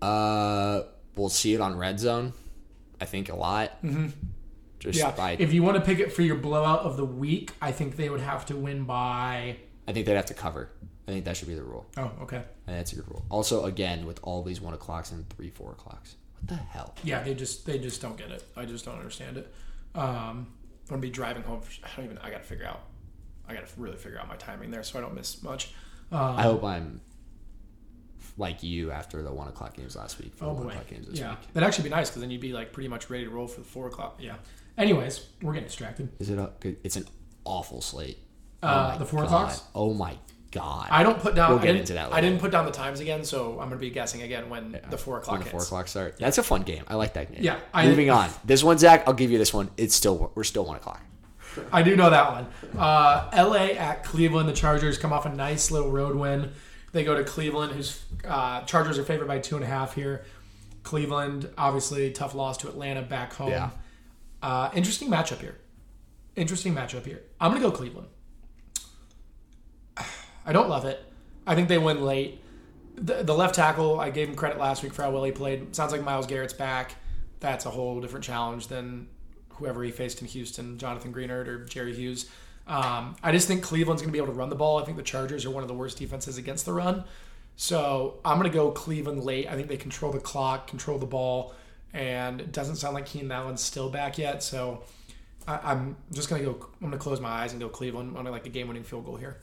[0.00, 0.82] Uh,
[1.16, 2.32] we'll see it on Red Zone.
[3.00, 3.82] I think a lot.
[3.82, 4.08] Mm-hmm.
[4.78, 7.52] Just Yeah, by if you want to pick it for your blowout of the week,
[7.60, 9.56] I think they would have to win by.
[9.86, 10.70] I think they'd have to cover.
[11.06, 11.86] I think that should be the rule.
[11.96, 12.42] Oh, okay.
[12.66, 13.24] And that's a good rule.
[13.30, 16.94] Also, again, with all these one o'clocks and three four o'clocks, what the hell?
[17.04, 18.42] Yeah, they just they just don't get it.
[18.56, 19.52] I just don't understand it.
[19.94, 20.46] Um, I'm
[20.88, 21.60] gonna be driving home.
[21.84, 22.18] I don't even.
[22.18, 22.80] I gotta figure out.
[23.48, 25.74] I gotta really figure out my timing there so I don't miss much.
[26.12, 27.00] I hope I'm
[28.40, 30.34] like you after the one o'clock games last week.
[30.34, 31.38] For Oh the one boy, o'clock games this yeah, week.
[31.52, 33.60] that'd actually be nice because then you'd be like pretty much ready to roll for
[33.60, 34.18] the four o'clock.
[34.20, 34.34] Yeah.
[34.76, 36.08] Anyways, we're getting distracted.
[36.18, 36.50] Is it a?
[36.82, 37.06] It's an
[37.44, 38.18] awful slate.
[38.62, 39.26] Uh, my the four God.
[39.26, 39.62] o'clocks.
[39.74, 40.16] Oh my
[40.52, 40.88] god!
[40.90, 41.50] I don't put down.
[41.50, 43.68] We'll I get didn't, into that I didn't put down the times again, so I'm
[43.68, 45.52] gonna be guessing again when the four When o'clock the hits.
[45.52, 46.16] four o'clock start.
[46.18, 46.84] That's a fun game.
[46.88, 47.42] I like that game.
[47.42, 48.30] Yeah, I- Moving on.
[48.44, 49.04] This one, Zach.
[49.06, 49.70] I'll give you this one.
[49.76, 51.02] It's still we're still one o'clock.
[51.72, 52.46] I do know that one.
[52.78, 53.76] Uh, L.A.
[53.76, 54.48] at Cleveland.
[54.48, 56.52] The Chargers come off a nice little road win.
[56.92, 60.24] They go to Cleveland, whose uh, Chargers are favored by two and a half here.
[60.82, 63.50] Cleveland, obviously, tough loss to Atlanta back home.
[63.50, 63.70] Yeah.
[64.42, 65.56] Uh, interesting matchup here.
[66.36, 67.22] Interesting matchup here.
[67.40, 68.08] I'm going to go Cleveland.
[70.46, 71.04] I don't love it.
[71.46, 72.40] I think they win late.
[72.96, 75.74] The, the left tackle, I gave him credit last week for how well he played.
[75.74, 76.94] Sounds like Myles Garrett's back.
[77.40, 79.08] That's a whole different challenge than
[79.50, 82.28] whoever he faced in Houston, Jonathan Greenard or Jerry Hughes.
[82.70, 84.78] Um, I just think Cleveland's going to be able to run the ball.
[84.80, 87.04] I think the Chargers are one of the worst defenses against the run.
[87.56, 89.48] So I'm going to go Cleveland late.
[89.48, 91.52] I think they control the clock, control the ball,
[91.92, 94.42] and it doesn't sound like Keenan Allen's still back yet.
[94.42, 94.84] So
[95.48, 96.66] I, I'm just going to go.
[96.74, 98.08] I'm going to close my eyes and go Cleveland.
[98.08, 99.38] I'm going to like a game-winning field goal here.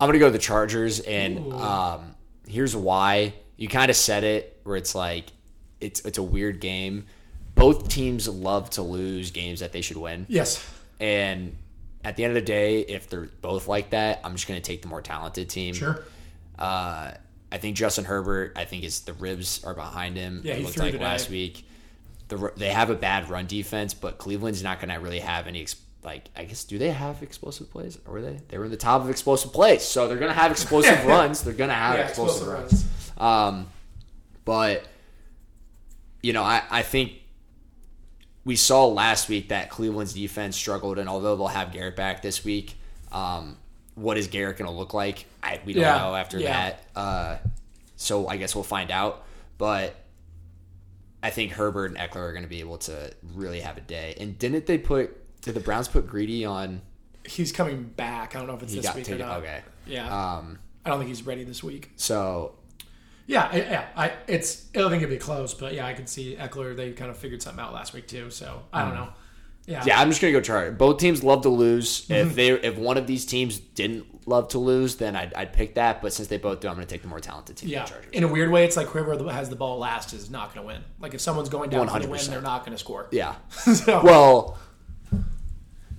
[0.00, 2.16] I'm gonna go to the Chargers, and um,
[2.48, 3.34] here's why.
[3.56, 5.26] You kind of said it, where it's like
[5.80, 7.06] it's it's a weird game.
[7.54, 10.68] Both teams love to lose games that they should win, Yes.
[10.98, 11.54] and
[12.04, 14.82] at the end of the day, if they're both like that, I'm just gonna take
[14.82, 15.74] the more talented team.
[15.74, 16.02] Sure.
[16.58, 17.12] Uh,
[17.50, 18.52] I think Justin Herbert.
[18.56, 20.40] I think is the ribs are behind him.
[20.42, 21.04] Yeah, it he looked like today.
[21.04, 21.66] last week.
[22.28, 25.66] The, they have a bad run defense, but Cleveland's not going to really have any.
[26.02, 27.98] Like, I guess, do they have explosive plays?
[28.06, 28.40] Or were they?
[28.48, 31.42] They were in the top of explosive plays, so they're going to have explosive runs.
[31.42, 33.18] They're going to have Yeah, explosive, explosive runs.
[33.18, 33.66] Um,
[34.46, 34.84] but
[36.22, 37.12] you know, I, I think
[38.44, 42.44] we saw last week that Cleveland's defense struggled, and although they'll have Garrett back this
[42.44, 42.76] week,
[43.12, 43.56] um,
[43.94, 45.26] what is Garrett going to look like?
[45.42, 46.70] I, we don't Yeah, know after yeah.
[46.70, 46.84] that.
[46.98, 47.36] Uh,
[47.96, 49.24] so I guess we'll find out.
[49.58, 49.94] But
[51.22, 54.16] I think Herbert and Ekeler are going to be able to really have a day.
[54.18, 55.16] And didn't they put?
[55.42, 56.80] Did the Browns put Greedy on?
[57.24, 58.34] He's coming back.
[58.34, 59.22] I don't know if it's this week taken.
[59.22, 59.38] or not.
[59.38, 59.60] Okay.
[59.86, 60.06] Yeah.
[60.36, 60.58] Um.
[60.84, 61.92] I don't think he's ready this week.
[61.94, 62.54] So
[63.26, 63.88] Yeah, I, yeah.
[63.96, 66.76] I it's I don't think it'd be close, but yeah, I could see Ekeler.
[66.76, 68.30] They kind of figured something out last week too.
[68.30, 69.08] So I don't know.
[69.66, 69.80] Yeah.
[69.80, 69.86] Mm.
[69.86, 70.76] yeah, I'm just gonna go Chargers.
[70.76, 72.02] Both teams love to lose.
[72.06, 72.12] Mm-hmm.
[72.12, 75.74] If they if one of these teams didn't love to lose, then I'd, I'd pick
[75.76, 76.02] that.
[76.02, 77.68] But since they both do, I'm gonna take the more talented team.
[77.68, 77.84] Yeah.
[77.84, 78.10] Chargers.
[78.12, 80.66] In a weird way, it's like whoever has the ball last is not going to
[80.66, 80.82] win.
[81.00, 83.08] Like if someone's going down for the win, they're not going to score.
[83.12, 83.36] Yeah.
[83.50, 84.58] so, Well,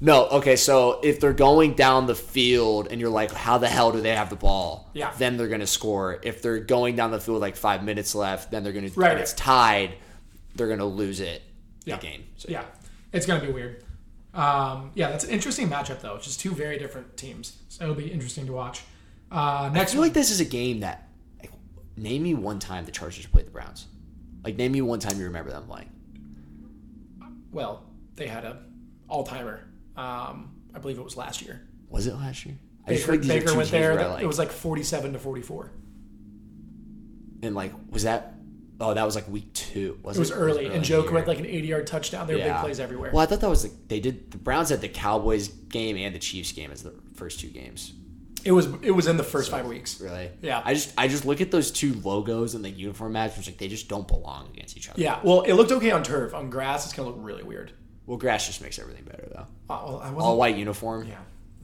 [0.04, 0.28] no.
[0.28, 4.02] Okay, so if they're going down the field and you're like, how the hell do
[4.02, 4.90] they have the ball?
[4.94, 5.12] Yeah.
[5.18, 6.20] Then they're gonna score.
[6.22, 8.90] If they're going down the field like five minutes left, then they're gonna.
[8.96, 9.96] Right, it's tied.
[10.56, 11.42] They're gonna lose it.
[11.86, 11.96] Yeah.
[11.96, 12.24] The game.
[12.38, 12.66] So, yeah,
[13.12, 13.84] it's going to be weird.
[14.34, 16.16] Um, yeah, that's an interesting matchup though.
[16.16, 18.82] It's just two very different teams, so it'll be interesting to watch.
[19.32, 21.08] Uh, I next feel one, like this is a game that.
[21.40, 21.52] Like,
[21.98, 23.88] name me one time the Chargers played the Browns.
[24.44, 25.90] Like, name me one time you remember them playing.
[27.52, 27.84] well,
[28.16, 28.60] they had a
[29.08, 29.62] all timer.
[29.96, 31.62] Um, I believe it was last year.
[31.90, 32.56] Was it last year?
[32.86, 34.00] I just Baker, feel like Baker went there.
[34.00, 35.72] I, it was like forty-seven to forty-four.
[37.42, 38.34] and like was that?
[38.80, 40.00] Oh, that was like week two.
[40.02, 41.02] Was It was early, and year.
[41.02, 42.28] had like an eighty-yard touchdown.
[42.28, 43.12] There were big plays everywhere.
[43.14, 46.14] Well, I thought that was the, they did the Browns had the Cowboys game and
[46.14, 47.94] the Chiefs game as the first two games.
[48.44, 50.02] It was it was in the first five weeks.
[50.02, 50.30] Really?
[50.42, 50.62] Yeah.
[50.66, 53.58] I just I just look at those two logos and the uniform match, which like
[53.58, 55.02] they just don't belong against each other.
[55.02, 55.20] Yeah.
[55.24, 56.34] Well, it looked okay on turf.
[56.34, 57.72] On grass, it's gonna look really weird.
[58.06, 59.48] Well, grass just makes everything better though.
[59.74, 60.14] Uh, well, I.
[60.14, 61.08] All white uniform.
[61.08, 61.16] Yeah.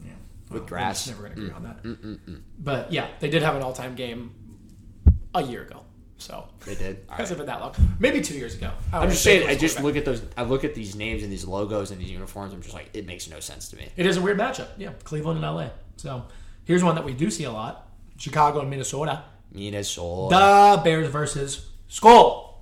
[0.06, 0.12] Yeah.
[0.50, 1.08] With grass.
[1.08, 1.56] never gonna agree mm.
[1.56, 1.84] on that.
[1.84, 4.34] Mm, mm, but yeah, they did have an all-time game
[5.36, 5.84] a year ago.
[6.18, 7.06] So They did.
[7.10, 7.46] Hasn't right.
[7.46, 7.76] been that long.
[7.98, 8.72] Maybe two years ago.
[8.92, 9.48] I I'm just saying.
[9.48, 10.22] I just look at those.
[10.36, 12.54] I look at these names and these logos and these uniforms.
[12.54, 13.88] I'm just like, it makes no sense to me.
[13.96, 14.68] It is a weird matchup.
[14.78, 15.70] Yeah, Cleveland and LA.
[15.96, 16.26] So
[16.66, 19.24] here's one that we do see a lot: Chicago and Minnesota.
[19.52, 20.36] Minnesota.
[20.76, 22.56] The Bears versus Skol.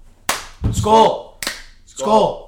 [0.65, 1.43] Skol.
[1.87, 2.46] Skol.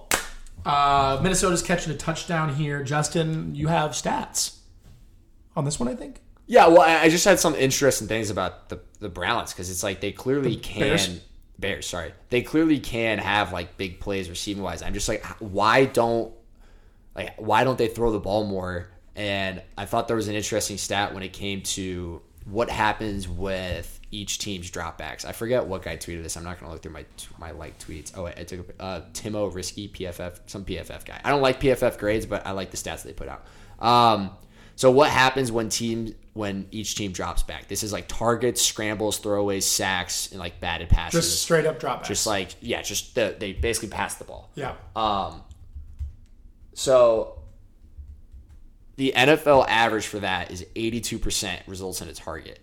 [0.70, 2.84] Uh, Minnesota's catching a touchdown here.
[2.84, 4.58] Justin, you have stats
[5.56, 6.22] on this one, I think.
[6.46, 10.02] Yeah, well, I just had some interesting things about the the Browns because it's like
[10.02, 11.22] they clearly can Bears?
[11.58, 14.82] Bears, sorry, they clearly can have like big plays receiving wise.
[14.82, 16.34] I'm just like, why don't
[17.16, 18.90] like why don't they throw the ball more?
[19.16, 23.99] And I thought there was an interesting stat when it came to what happens with
[24.12, 25.24] each team's dropbacks.
[25.26, 26.36] I forget what guy tweeted this.
[26.36, 27.06] I'm not going to look through my
[27.38, 28.12] my like tweets.
[28.18, 31.20] Oh, wait, I took a, uh, Timo Riske PFF, some PFF guy.
[31.24, 33.46] I don't like PFF grades, but I like the stats they put out.
[33.80, 34.32] Um,
[34.76, 37.68] so what happens when team when each team drops back?
[37.68, 41.26] This is like targets, scrambles, throwaways, sacks, and like batted passes.
[41.26, 42.06] Just straight up dropbacks.
[42.06, 44.50] Just like yeah, just the, they basically pass the ball.
[44.56, 44.76] yeah.
[44.96, 45.44] Um,
[46.74, 47.40] so
[48.96, 52.60] the NFL average for that is 82% results in a target.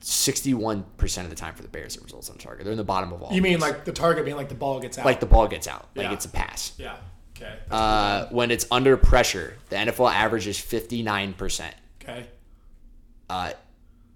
[0.00, 0.84] 61%
[1.24, 2.64] of the time for the Bears, it results on target.
[2.64, 3.32] They're in the bottom of all.
[3.32, 5.04] You mean like the target being like the ball gets out?
[5.04, 6.12] like the ball gets out, like Yeah.
[6.12, 6.72] it's a pass.
[6.78, 6.96] yeah.
[7.36, 7.54] Okay.
[7.70, 11.70] Uh, when it's under pressure, the NFL average is 59%.
[12.02, 12.26] okay.
[13.30, 13.52] Uh,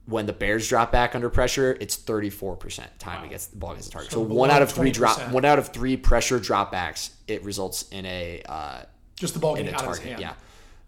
[0.07, 3.87] when the Bears drop back under pressure, it's 34% time it gets the ball gets
[3.87, 4.11] the target.
[4.11, 4.95] So So, one out of three 20%.
[4.95, 8.83] drop, one out of three pressure dropbacks, it results in a uh,
[9.14, 10.21] Just the ball in getting a out of his target.
[10.21, 10.35] hand.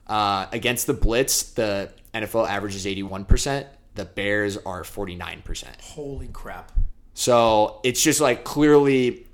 [0.09, 0.13] Yeah.
[0.17, 3.67] Uh, against the blitz, the NFL average is 81%.
[3.95, 5.81] The Bears are 49%.
[5.81, 6.73] Holy crap.
[7.15, 9.27] So it's just like clearly,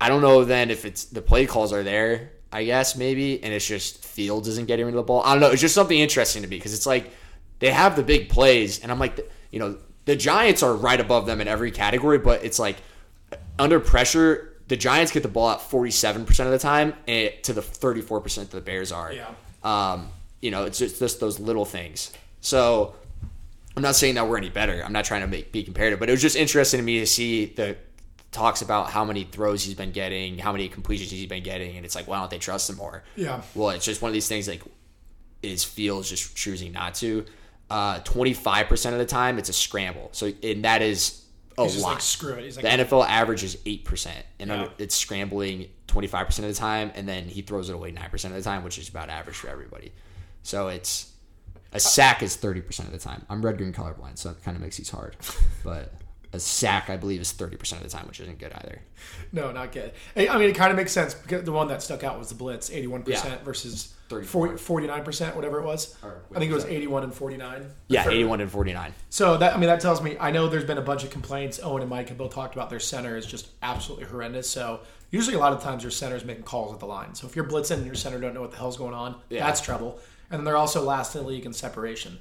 [0.00, 3.52] I don't know then if it's the play calls are there, I guess maybe, and
[3.52, 5.22] it's just Fields isn't getting rid of the ball.
[5.22, 5.50] I don't know.
[5.50, 7.10] It's just something interesting to me because it's like
[7.60, 11.26] they have the big plays, and I'm like, you know, the Giants are right above
[11.26, 12.76] them in every category, but it's like
[13.58, 17.60] under pressure, the Giants get the ball out 47% of the time and to the
[17.60, 19.12] 34% that the Bears are.
[19.12, 19.28] Yeah.
[19.62, 20.08] Um,
[20.40, 22.12] you know, it's just, just those little things.
[22.40, 22.94] So
[23.78, 24.82] I'm not saying that we're any better.
[24.84, 27.06] I'm not trying to make be comparative, but it was just interesting to me to
[27.06, 27.76] see the
[28.32, 31.86] talks about how many throws he's been getting, how many completions he's been getting, and
[31.86, 33.04] it's like, why don't they trust him more?
[33.14, 33.40] Yeah.
[33.54, 34.62] Well, it's just one of these things like
[35.42, 37.24] is Fields just choosing not to.
[37.70, 40.08] Uh, 25% of the time, it's a scramble.
[40.12, 41.22] So, and that is
[41.56, 41.92] a He's lot.
[41.92, 42.42] like screw it.
[42.44, 44.68] He's like The NFL average is eight percent, and Yeah.
[44.78, 48.10] it's scrambling twenty five percent of the time, and then he throws it away nine
[48.10, 49.92] percent of the time, which is about average for everybody.
[50.42, 51.12] So it's
[51.72, 53.24] a sack is thirty percent of the time.
[53.28, 55.16] I'm red green colorblind, so it kind of makes these hard.
[55.64, 55.92] But
[56.32, 58.80] a sack, I believe, is thirty percent of the time, which isn't good either.
[59.32, 59.92] No, not good.
[60.16, 62.34] I mean, it kind of makes sense because the one that stuck out was the
[62.34, 63.44] blitz, eighty-one percent Yeah.
[63.44, 64.56] versus 34.
[64.56, 65.94] forty-nine percent, whatever it was.
[66.02, 67.70] I think it was eighty-one and forty-nine.
[67.88, 68.94] Yeah, For- eighty one and forty nine.
[69.10, 71.60] So that I mean, that tells me I know there's been a bunch of complaints.
[71.62, 74.48] Owen and Mike have both talked about their center is just absolutely horrendous.
[74.48, 77.14] So usually, a lot of times your center is making calls at the line.
[77.14, 79.46] So if you're blitzing and your center don't know what the hell's going on, Yeah.
[79.46, 79.98] that's trouble.
[80.30, 82.18] And then they're also last in the league in separation.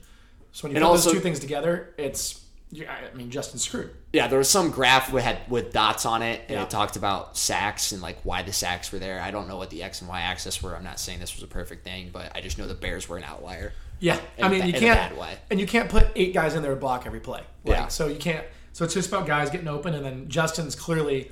[0.52, 2.42] So when you And put also- those two things together, it's
[2.74, 3.92] I mean, Justin's screwed.
[4.12, 6.64] Yeah, there was some graph we had with dots on it, and Yeah.
[6.64, 9.22] it talked about sacks and like why the sacks were there.
[9.22, 10.76] I don't know what the x and y axis were.
[10.76, 13.16] I'm not saying this was a perfect thing, but I just know the Bears were
[13.16, 13.72] an outlier.
[14.00, 15.38] Yeah, In I mean, you can't, bad way.
[15.50, 17.40] and you can't put eight guys in there to block every play.
[17.64, 17.88] Like, Yeah.
[17.88, 18.46] So you can't.
[18.74, 21.32] So it's just about guys getting open, and then Justin's clearly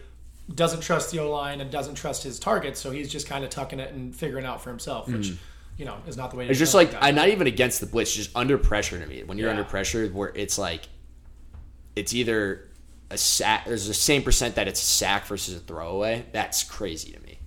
[0.53, 3.49] doesn't trust the O line and doesn't trust his targets, so he's just kind of
[3.49, 5.37] tucking it and figuring out for himself, which mm.
[5.77, 6.47] You know is not the way.
[6.47, 6.93] It's just like.
[7.01, 9.23] I'm not even against the blitz, just under pressure to me.
[9.23, 9.51] When you're Yeah.
[9.57, 10.87] under pressure, where it's like
[11.95, 12.69] it's either
[13.09, 13.65] a sack.
[13.65, 16.25] There's the same percent that it's a sack versus a throwaway.
[16.31, 17.39] That's crazy to me.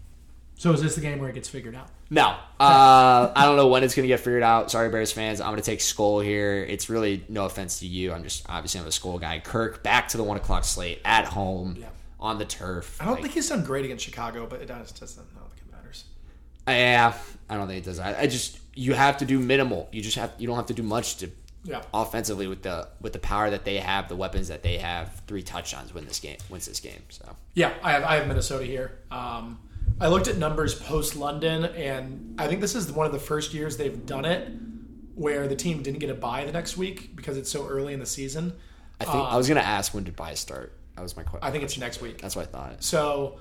[0.57, 1.89] So is this the game where it gets figured out?
[2.11, 2.29] No,
[2.61, 4.71] uh, I don't know when it's gonna get figured out.
[4.71, 5.41] Sorry, Bears fans.
[5.41, 6.65] I'm gonna take Skol here.
[6.65, 8.13] It's really no offense to you.
[8.13, 9.39] I'm just obviously I'm a Skol guy.
[9.41, 11.87] Kirk back to the one o'clock slate at home Yeah.
[12.21, 12.97] on the turf.
[13.01, 15.27] I don't Like, think he's done great against Chicago, but it does doesn't.
[15.37, 16.05] I don't think it matters.
[16.73, 17.15] Yeah,
[17.49, 17.99] I don't think it does.
[17.99, 19.89] I, I just you have to do minimal.
[19.93, 21.31] You just have you don't have to do much to
[21.65, 21.83] Yeah.
[21.93, 25.23] offensively with the with the power that they have, the weapons that they have.
[25.27, 27.03] Three touchdowns win this game wins this game.
[27.09, 28.99] So Yeah, I have I have Minnesota here.
[29.11, 29.59] Um,
[30.01, 33.53] I looked at numbers post London, and I think this is one of the first
[33.53, 34.49] years they've done it
[35.17, 37.99] where the team didn't get a bye the next week because it's so early in
[37.99, 38.53] the season.
[39.01, 40.73] I think I was gonna ask when did buys start.
[40.95, 41.47] That was my question.
[41.47, 42.21] I think it's next week.
[42.21, 42.83] That's what I thought.
[42.85, 43.41] So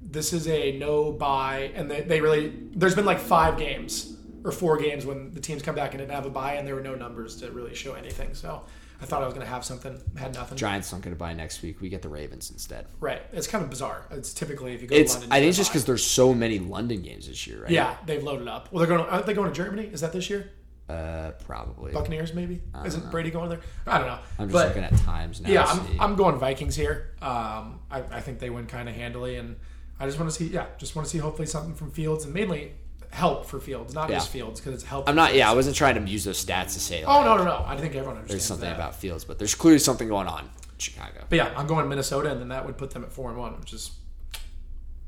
[0.00, 4.52] this is a no buy, and they, they really there's been like five games or
[4.52, 6.82] four games when the teams come back and didn't have a bye, and there were
[6.82, 8.34] no numbers to really show anything.
[8.34, 8.62] So
[9.00, 10.56] I thought I was going to have something, had nothing.
[10.56, 11.80] Giants don't going to buy next week.
[11.80, 12.86] We get the Ravens instead.
[13.00, 13.22] Right.
[13.32, 14.06] It's kind of bizarre.
[14.10, 15.32] It's typically if you go It's to London.
[15.32, 17.70] I think it's just because there's so many London games this year, right?
[17.70, 18.70] yeah, they've loaded up.
[18.72, 19.08] Well, they're going.
[19.08, 19.88] Aren't they going to Germany?
[19.92, 20.50] Is that this year?
[20.88, 21.92] Uh, probably.
[21.92, 22.60] Buccaneers, maybe.
[22.84, 23.60] Isn't Brady going there?
[23.86, 24.18] I don't know.
[24.38, 25.48] I'm just but, looking at times now.
[25.48, 26.00] Yeah, I'm.
[26.00, 27.14] I'm going Vikings here.
[27.22, 29.56] Um, I, I think they win kind of handily, and
[30.00, 30.46] I just want to see.
[30.48, 32.72] Yeah, just want to see hopefully something from Fields and mainly
[33.10, 34.16] help for Fields, not Yeah.
[34.16, 35.08] just Fields because it's help.
[35.08, 35.34] I'm not.
[35.34, 37.04] Yeah, I wasn't trying to use those stats to say.
[37.04, 37.64] Like, Oh no, no, no!
[37.66, 38.74] I think everyone understands There's something that.
[38.76, 41.24] about Fields, but there's clearly something going on in Chicago.
[41.28, 43.38] But yeah, I'm going to Minnesota, and then that would put them at four and
[43.38, 43.92] one, which is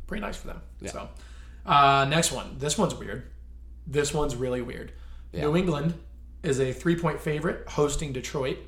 [0.06, 0.62] pretty nice for them.
[0.80, 0.90] Yeah.
[0.92, 1.08] So,
[1.66, 2.56] uh, next one.
[2.58, 3.24] This one's weird.
[3.88, 4.92] This one's really weird.
[5.32, 5.42] Yeah.
[5.42, 5.94] New England
[6.44, 8.58] is a three point favorite hosting Detroit.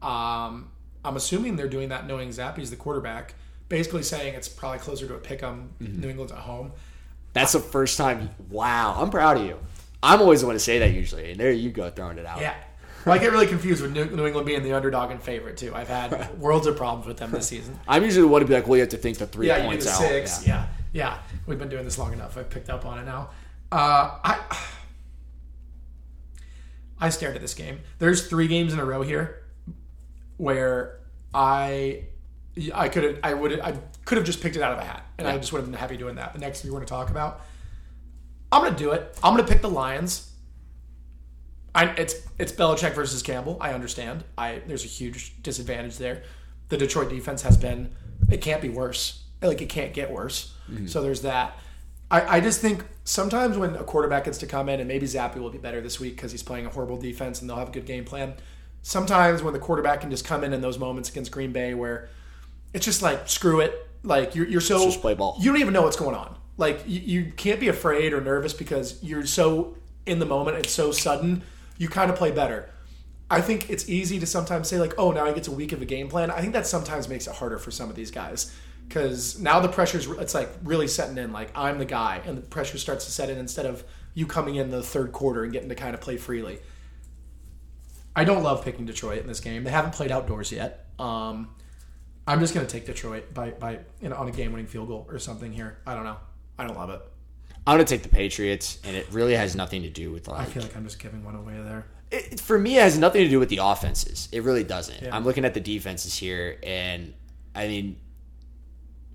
[0.00, 0.70] Um,
[1.04, 3.34] I'm assuming they're doing that knowing Zappe's the quarterback,
[3.68, 5.70] basically saying it's probably closer to a pick 'em.
[5.80, 6.00] Mm-hmm.
[6.00, 6.72] New England's at home.
[7.32, 8.30] That's the first time.
[8.48, 9.58] Wow, I'm proud of you.
[10.02, 12.40] I'm always the one to say that usually, and there you go throwing it out.
[12.40, 12.54] Yeah.
[13.04, 15.72] Well, I get really confused with New, New England being the underdog and favorite too.
[15.74, 17.78] I've had worlds of problems with them this season.
[17.86, 19.58] I'm usually the one to be like, well, you have to think the three yeah,
[19.58, 19.98] you do points the out.
[19.98, 20.46] six.
[20.46, 20.66] Yeah.
[20.92, 21.10] Yeah.
[21.10, 22.36] yeah, We've been doing this long enough.
[22.36, 23.30] I've picked up on it now.
[23.70, 24.40] Uh, I
[27.00, 27.80] I stared at this game.
[27.98, 29.44] There's three games in a row here
[30.38, 30.98] where
[31.34, 32.04] I
[32.74, 35.04] I could have I would I could have just picked it out of a hat,
[35.18, 36.32] and I just would have been happy doing that.
[36.32, 37.42] The next three we're going to talk about,
[38.50, 39.18] I'm going to do it.
[39.22, 40.32] I'm going to pick the Lions.
[41.74, 43.58] I, it's it's Belichick versus Campbell.
[43.60, 44.24] I understand.
[44.38, 46.22] I there's a huge disadvantage there.
[46.70, 47.94] The Detroit defense has been.
[48.30, 49.22] It can't be worse.
[49.42, 50.54] Like it can't get worse.
[50.70, 50.86] Mm-hmm.
[50.86, 51.58] So there's that.
[52.10, 55.36] I, I just think sometimes when a quarterback gets to come in, and maybe Zappe
[55.36, 57.72] will be better this week because he's playing a horrible defense and they'll have a
[57.72, 58.34] good game plan.
[58.82, 62.08] Sometimes when the quarterback can just come in in those moments against Green Bay where
[62.72, 65.36] it's just like screw it, like you're you're so Just play ball.
[65.40, 66.36] you don't even know what's going on.
[66.56, 69.76] Like you, you can't be afraid or nervous because you're so
[70.06, 70.56] in the moment.
[70.58, 71.42] It's so sudden.
[71.78, 72.70] You kind of play better.
[73.30, 75.82] I think it's easy to sometimes say like, "Oh, now I get a week of
[75.82, 78.54] a game plan." I think that sometimes makes it harder for some of these guys
[78.88, 81.32] because now the pressure's it's like really setting in.
[81.32, 84.54] Like I'm the guy, and the pressure starts to set in instead of you coming
[84.54, 86.60] in the third quarter and getting to kind of play freely.
[88.14, 89.64] I don't love picking Detroit in this game.
[89.64, 90.86] They haven't played outdoors yet.
[90.98, 91.48] Um,
[92.26, 95.06] I'm just going to take Detroit by by you know, on a game-winning field goal
[95.08, 95.78] or something here.
[95.86, 96.16] I don't know.
[96.58, 97.00] I don't love it.
[97.68, 100.48] I'm gonna take the Patriots, and it really has nothing to do with the offense.
[100.50, 101.84] I feel like I'm just giving one away there.
[102.12, 104.28] it, for me, it has nothing to do with the offenses.
[104.30, 105.02] It really doesn't.
[105.02, 105.14] Yeah.
[105.16, 107.12] I'm looking at the defenses here, and
[107.56, 107.96] I mean,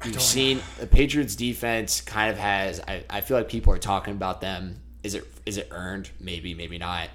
[0.04, 2.82] you've don't- seen the Patriots defense kind of has.
[2.82, 4.82] I, I feel like people are talking about them.
[5.02, 6.10] Is it is it earned?
[6.20, 7.08] Maybe, maybe not.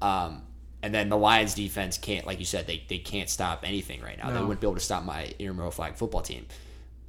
[0.00, 0.42] Um,
[0.88, 4.16] and then the Lions defense can't, like you said, they, they can't stop anything right
[4.16, 4.30] now.
[4.30, 6.46] They wouldn't be able to stop my intramural flag football team.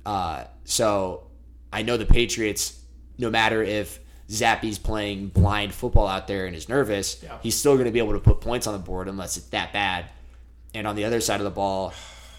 [0.05, 1.23] Uh, so
[1.71, 2.77] I know the Patriots,
[3.17, 7.37] no matter if Zappe's playing blind football out there and is nervous, Yeah.
[7.41, 9.71] he's still going to be able to put points on the board unless it's that
[9.71, 10.07] bad.
[10.73, 11.93] And on the other side of the ball,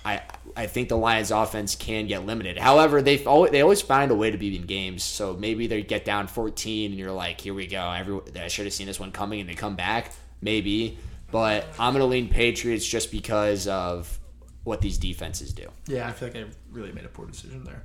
[0.05, 0.21] I
[0.55, 2.59] I think the Lions' offense can get limited.
[2.59, 5.03] However, they always they always find a way to be in games.
[5.03, 7.91] So maybe they get down 14, and you're like, here we go.
[7.91, 10.13] Every I should have seen this one coming, and they come back.
[10.43, 10.97] Maybe,
[11.31, 14.19] but I'm going to lean Patriots just because of
[14.65, 15.69] what these defenses do.
[15.87, 17.83] Yeah, I feel like I really made a poor decision there.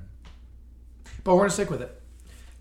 [1.24, 2.02] But we're gonna stick with it.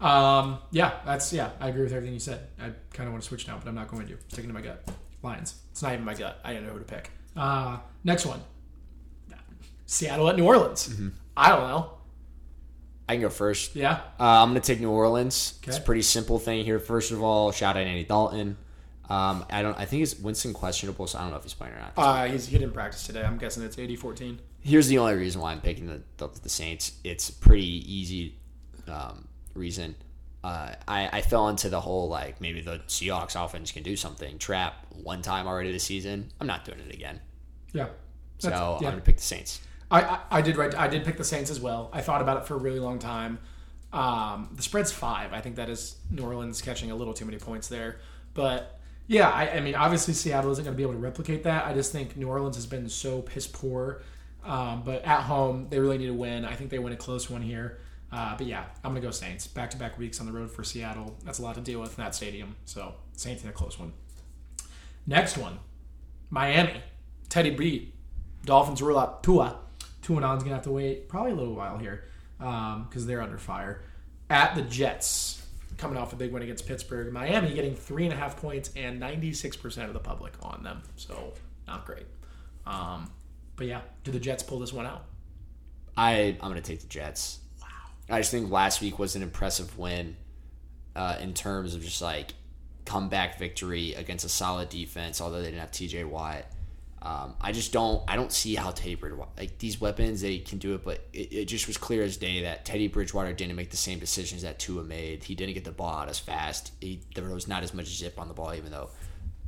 [0.00, 1.50] Um, yeah, that's yeah.
[1.60, 2.48] I agree with everything you said.
[2.58, 4.16] I kind of want to switch now, but I'm not going to.
[4.28, 4.88] Sticking to my gut.
[5.22, 5.54] Lions.
[5.70, 6.40] It's not even my gut.
[6.44, 7.10] I don't know who to pick.
[7.36, 8.40] Uh, next one.
[9.86, 10.94] Seattle at New Orleans.
[11.36, 11.90] I don't know.
[13.08, 13.76] I can go first.
[13.76, 14.00] Yeah.
[14.18, 15.58] Uh, I'm going to take New Orleans.
[15.66, 16.78] It's a pretty simple thing here.
[16.78, 18.56] First of all, shout out to Andy Dalton.
[19.08, 19.78] Um, I don't.
[19.78, 21.92] I think it's Winston questionable, so I don't know if he's playing or not.
[21.96, 23.22] Uh, he's, he didn't practice today.
[23.22, 24.38] I'm guessing it's 80-14.
[24.60, 26.92] Here's the only reason why I'm picking the, the, the Saints.
[27.04, 28.36] It's a pretty easy
[28.88, 29.94] um, reason.
[30.42, 34.38] Uh, I, I fell into the whole like maybe the Seahawks offense can do something
[34.38, 36.30] trap one time already this season.
[36.40, 37.20] I'm not doing it again.
[37.72, 37.88] Yeah.
[38.38, 39.60] So That's- I'm going to pick the Saints.
[39.90, 40.74] I, I, I did right.
[40.74, 41.90] I did pick the Saints as well.
[41.92, 43.38] I thought about it for a really long time.
[43.92, 45.32] Um, the spread's five.
[45.32, 47.98] I think that is New Orleans catching a little too many points there.
[48.32, 51.66] But yeah, I, I mean, obviously Seattle isn't going to be able to replicate that.
[51.66, 54.02] I just think New Orleans has been so piss poor.
[54.44, 56.44] Um, but at home, they really need to win.
[56.44, 57.78] I think they win a close one here.
[58.12, 59.46] Uh, but yeah, I'm going to go Saints.
[59.46, 61.16] Back to back weeks on the road for Seattle.
[61.24, 62.56] That's a lot to deal with in that stadium.
[62.64, 63.92] So Saints in a close one.
[65.06, 65.58] Next one,
[66.30, 66.82] Miami.
[67.28, 67.92] Teddy B.
[68.44, 69.58] Dolphins rule out Tua.
[70.02, 72.04] Tua Non's gonna have to wait probably a little while here
[72.38, 73.82] because they're under fire.
[74.30, 75.43] At the Jets,
[75.76, 77.12] coming off a big win against Pittsburgh.
[77.12, 80.82] Miami getting three and a half points and 96% of the public on them.
[80.96, 81.32] So
[81.66, 82.06] not great.
[82.66, 83.10] Um,
[83.56, 85.04] but yeah, do the Jets pull this one out?
[85.96, 87.40] I I'm going to take the Jets.
[87.60, 87.68] Wow.
[88.10, 90.16] I just think last week was an impressive win
[90.96, 92.34] uh, in terms of just like
[92.84, 96.44] comeback victory against a solid defense, although they didn't have TJ Watt.
[97.04, 100.58] Um, I just don't I don't see how Teddy Bridgewater like these weapons they can
[100.58, 103.70] do it, but it, it just was clear as day that Teddy Bridgewater didn't make
[103.70, 105.22] the same decisions that Tua made.
[105.22, 106.72] He didn't get the ball out as fast.
[106.80, 108.88] He, there was not as much zip on the ball, even though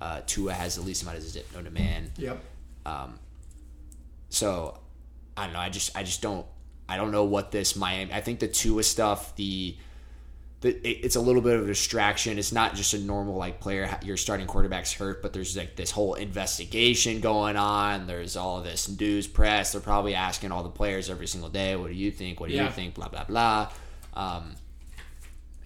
[0.02, 2.12] uh, Tua has the least amount of zip known to man.
[2.18, 2.42] Yep.
[4.28, 4.78] So
[5.36, 5.60] I don't know.
[5.60, 6.46] I just I just don't
[6.88, 8.12] I don't know what this Miami.
[8.12, 9.76] I think the Tua stuff the.
[10.66, 12.38] It's a little bit of a distraction.
[12.38, 13.98] It's not just a normal like player.
[14.02, 18.06] Your starting quarterback's hurt, but there's like this whole investigation going on.
[18.06, 19.72] There's all this news press.
[19.72, 22.40] They're probably asking all the players every single day, "What do you think?
[22.40, 22.64] What do Yeah.
[22.66, 23.70] you think?" Blah blah blah.
[24.14, 24.54] Um,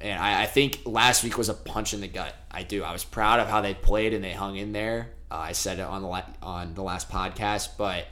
[0.01, 2.35] and I, I think last week was a punch in the gut.
[2.51, 2.83] I do.
[2.83, 5.11] I was proud of how they played and they hung in there.
[5.31, 8.07] Uh, I said it on the la- on the last podcast, but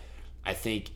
[0.44, 0.90] I think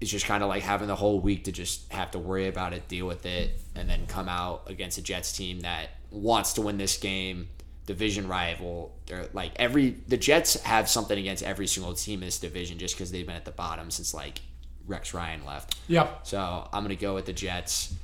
[0.00, 2.72] it's just kind of like having the whole week to just have to worry about
[2.72, 6.62] it, deal with it, and then come out against a Jets team that wants to
[6.62, 7.48] win this game,
[7.86, 8.94] division rival.
[9.06, 12.94] They're like every the Jets have something against every single team in this division just
[12.94, 14.40] because they've been at the bottom since like
[14.86, 15.76] Rex Ryan left.
[15.88, 16.20] Yep.
[16.26, 17.94] So I'm gonna go with the Jets.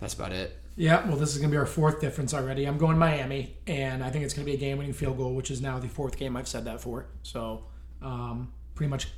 [0.00, 0.58] That's about it.
[0.76, 2.66] Yeah, well, this is going to be our fourth difference already.
[2.66, 5.50] I'm going Miami, and I think it's going to be a game-winning field goal, which
[5.50, 7.06] is now the fourth game I've said that for.
[7.22, 7.64] So,
[8.02, 9.08] um, pretty much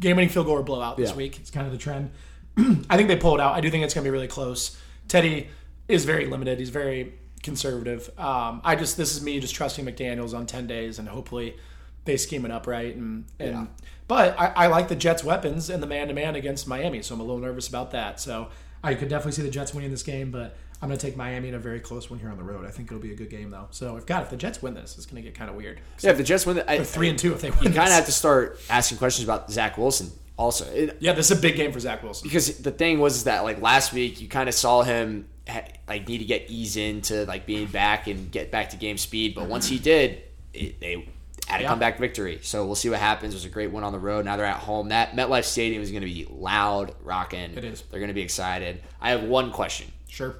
[0.00, 1.16] game-winning field goal or blowout this Yeah.
[1.16, 1.38] week.
[1.38, 2.10] It's kind of the trend.
[2.90, 3.54] I think they pull it out.
[3.54, 4.76] I do think it's going to be really close.
[5.08, 5.48] Teddy
[5.88, 6.58] is very limited.
[6.58, 8.10] He's very conservative.
[8.18, 11.56] Um, I just this is me just trusting McDaniel's on ten days, and hopefully
[12.04, 12.94] they scheme it up right.
[12.94, 13.66] And, and Yeah.
[14.06, 17.24] but I, I like the Jets' weapons and the man-to-man against Miami, so I'm a
[17.24, 18.20] little nervous about that.
[18.20, 18.48] So
[18.82, 21.48] I could definitely see the Jets winning this game, but I'm going to take Miami
[21.48, 22.64] in a very close one here on the road.
[22.64, 23.66] I think it'll be a good game though.
[23.70, 25.80] So if God, if the Jets win this, it's going to get kind of weird.
[26.00, 27.58] Yeah, if the Jets win, the, I, three and two if they win.
[27.64, 30.64] you kind of have to start asking questions about Zach Wilson also.
[30.72, 32.28] It, Yeah, this is a big game for Zach Wilson.
[32.28, 36.06] because the thing was that like last week you kind of saw him ha- like
[36.06, 39.46] need to get ease into like being back and get back to game speed but
[39.48, 39.84] once he mm-hmm.
[39.84, 40.22] did
[40.54, 41.08] it, they
[41.48, 41.68] had a Yeah.
[41.70, 44.24] comeback victory so we'll see what happens it was a great one on the road
[44.26, 47.82] now they're at home that MetLife Stadium is going to be loud rocking It is.
[47.90, 50.36] they're going to be excited I have one question Sure.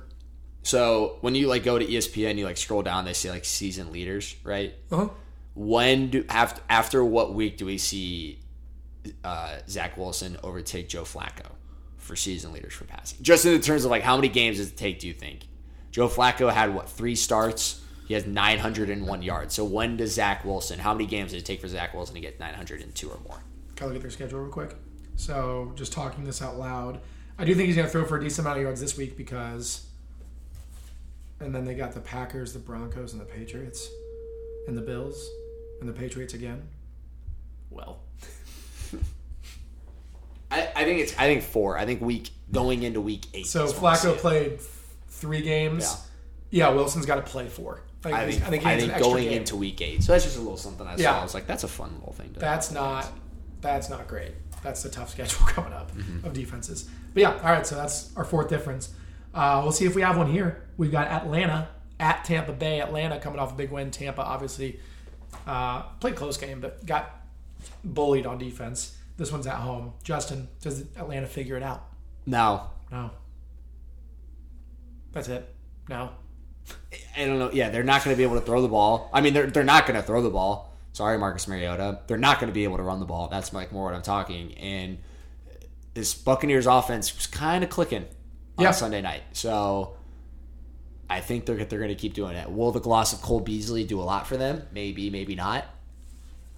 [0.63, 3.93] So when you like go to ESPN you like scroll down they say like season
[3.93, 5.09] leaders right Uh-huh.
[5.55, 8.41] when do after after what week do we see
[9.25, 11.53] uh, Zach Wilson overtake Joe Flacco
[11.97, 13.19] for season leaders for passing?
[13.23, 14.99] Just in terms of like how many games does it take?
[15.01, 15.47] Do you think
[15.91, 17.83] Joe Flacco had what three starts?
[18.07, 19.55] He has 901 yards.
[19.55, 20.79] So when does Zach Wilson?
[20.79, 23.39] How many games does it take for Zach Wilson to get 902 or more?
[23.77, 24.75] Can I look at their schedule real quick?
[25.17, 27.01] So, just talking this out loud,
[27.39, 29.17] I do think he's going to throw for a decent amount of yards this week
[29.17, 29.85] because.
[31.41, 33.89] And then they got the Packers, the Broncos, and the Patriots,
[34.67, 35.31] and the Bills,
[35.81, 36.63] and the Patriots again.
[37.71, 38.01] Well,
[40.51, 41.79] I, I think it's I think four.
[41.79, 43.47] I think week going into week eight.
[43.47, 44.19] so is when Flacco it.
[44.19, 44.61] played
[45.09, 45.97] three games.
[46.51, 47.83] Yeah, Wilson's got to play four.
[48.05, 49.39] I think, I think, I think, I think going game.
[49.39, 50.03] into week eight.
[50.03, 51.13] So that's just a little something I Yeah.
[51.13, 51.21] saw.
[51.21, 52.33] I was like, that's a fun little thing.
[52.35, 53.11] To That's not
[53.61, 54.33] that's not great.
[54.63, 56.27] That's the tough schedule coming up mm-hmm.
[56.27, 56.89] of defenses.
[57.13, 57.67] But yeah, all right.
[57.67, 58.91] So that's our fourth difference.
[59.39, 60.65] Uh, we'll see if we have one here.
[60.77, 61.69] We've got Atlanta
[62.01, 62.81] at Tampa Bay.
[62.81, 63.93] Atlanta coming off a big win.
[63.93, 64.81] Tampa obviously
[65.47, 67.23] uh, played close game, but got
[67.85, 68.97] bullied on defense.
[69.17, 69.93] This one's at home.
[70.03, 71.85] Justin, does Atlanta figure it out?
[72.27, 72.65] no.
[72.91, 73.11] No.
[75.13, 75.55] That's it.
[75.89, 76.11] No.
[77.17, 77.51] I don't know.
[77.53, 79.09] Yeah, they're not going to be able to throw the ball.
[79.13, 80.77] I mean, they're they're not going to throw the ball.
[80.93, 82.01] Sorry, Marcus Mariota.
[82.09, 83.29] They're not going to be able to run the ball.
[83.29, 84.55] That's like more what I'm talking.
[84.55, 84.99] And
[85.95, 88.07] this Buccaneers offense was kind of clicking
[88.59, 88.71] on Yeah.
[88.73, 89.23] Sunday night.
[89.33, 89.97] So
[91.09, 92.51] I think they're they're going to keep doing it.
[92.51, 94.63] Will the gloss of Cole Beasley do a lot for them?
[94.73, 95.65] Maybe, maybe not.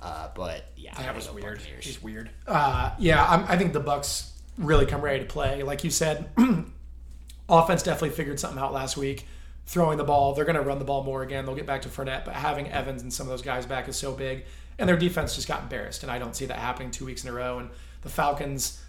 [0.02, 1.58] Uh, but yeah, That was weird.
[1.58, 1.84] Buccaneers.
[1.84, 2.30] He's weird.
[2.46, 5.62] Uh, yeah, I'm, I think the Bucs really come ready to play.
[5.62, 6.30] Like you said,
[7.48, 9.26] offense definitely figured something out last week.
[9.66, 11.44] Throwing the ball, they're going to run the ball more again.
[11.46, 13.96] They'll get back to Fournette, but having Evans and some of those guys back is
[13.96, 14.44] so big.
[14.78, 17.30] And their defense just got embarrassed, and I don't see that happening two weeks in
[17.30, 17.58] a row.
[17.58, 17.70] And
[18.02, 18.82] the Falcons,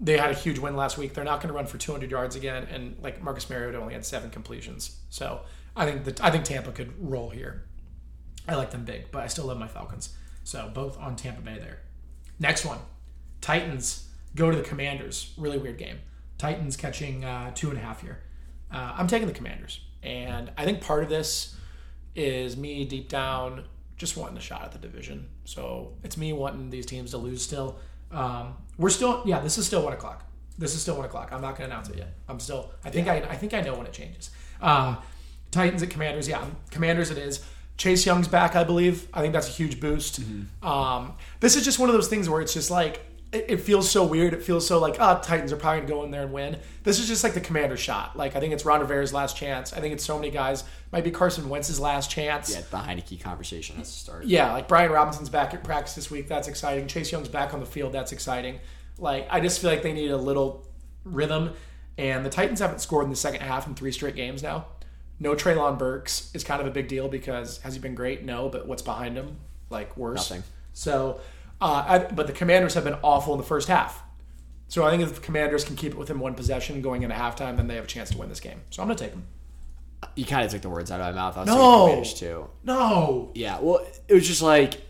[0.00, 1.12] they had a huge win last week.
[1.12, 4.04] They're not going to run for 200 yards again, and like Marcus Mariota only had
[4.04, 4.98] seven completions.
[5.10, 5.42] So
[5.76, 7.64] I think I think Tampa could roll here.
[8.48, 10.14] I like them big, but I still love my Falcons.
[10.42, 11.80] So both on Tampa Bay there.
[12.38, 12.78] Next one,
[13.42, 15.34] Titans go to the Commanders.
[15.36, 15.98] Really weird game.
[16.38, 18.22] Titans catching uh, two and a half here.
[18.72, 21.56] Uh, I'm taking the Commanders, and I think part of this
[22.16, 23.64] is me deep down
[23.96, 25.28] just wanting a shot at the division.
[25.44, 27.78] So it's me wanting these teams to lose still.
[28.10, 30.24] Um, we're still, yeah, this is still one o'clock.
[30.58, 31.32] This is still one o'clock.
[31.32, 32.14] I'm not going to announce it yet.
[32.28, 32.70] I'm still.
[32.84, 34.30] I think I, I think I know when it changes.
[34.60, 34.96] Uh,
[35.50, 36.28] Titans at Commanders.
[36.28, 37.10] Yeah, Commanders.
[37.10, 37.44] It is.
[37.76, 39.08] Chase Young's back, I believe.
[39.14, 40.20] I think that's a huge boost.
[40.62, 43.00] Um, this is just one of those things where it's just like
[43.32, 44.34] it, it feels so weird.
[44.34, 46.58] It feels so like, oh, Titans are probably gonna go in there and win.
[46.82, 48.16] This is just like the commander shot.
[48.16, 49.72] Like I think it's Ron Rivera's last chance.
[49.72, 50.64] I think it's so many guys.
[50.92, 52.52] Might be Carson Wentz's last chance.
[52.54, 54.24] Yeah, the Heinicke conversation has to start.
[54.24, 56.28] Yeah, like Brian Robinson's back at practice this week.
[56.28, 56.86] That's exciting.
[56.86, 57.92] Chase Young's back on the field.
[57.92, 58.58] That's exciting.
[58.98, 60.66] Like I just feel like they need a little
[61.04, 61.52] rhythm.
[61.98, 64.66] And the Titans haven't scored in the second half in three straight games now.
[65.18, 68.24] No Treylon Burks is kind of a big deal because has he been great?
[68.24, 69.36] No, but what's behind him?
[69.68, 70.30] Like worse.
[70.30, 70.44] Nothing.
[70.72, 71.20] So,
[71.60, 74.02] uh, I, but the Commanders have been awful in the first half.
[74.68, 77.56] So I think if the Commanders can keep it within one possession going into halftime,
[77.56, 78.60] then they have a chance to win this game.
[78.70, 79.26] So I'm gonna take them.
[80.14, 81.36] You kind of took the words out of my mouth.
[81.36, 81.86] I was No.
[81.86, 82.48] Commanders too.
[82.64, 84.80] No, Yeah, well, it was just like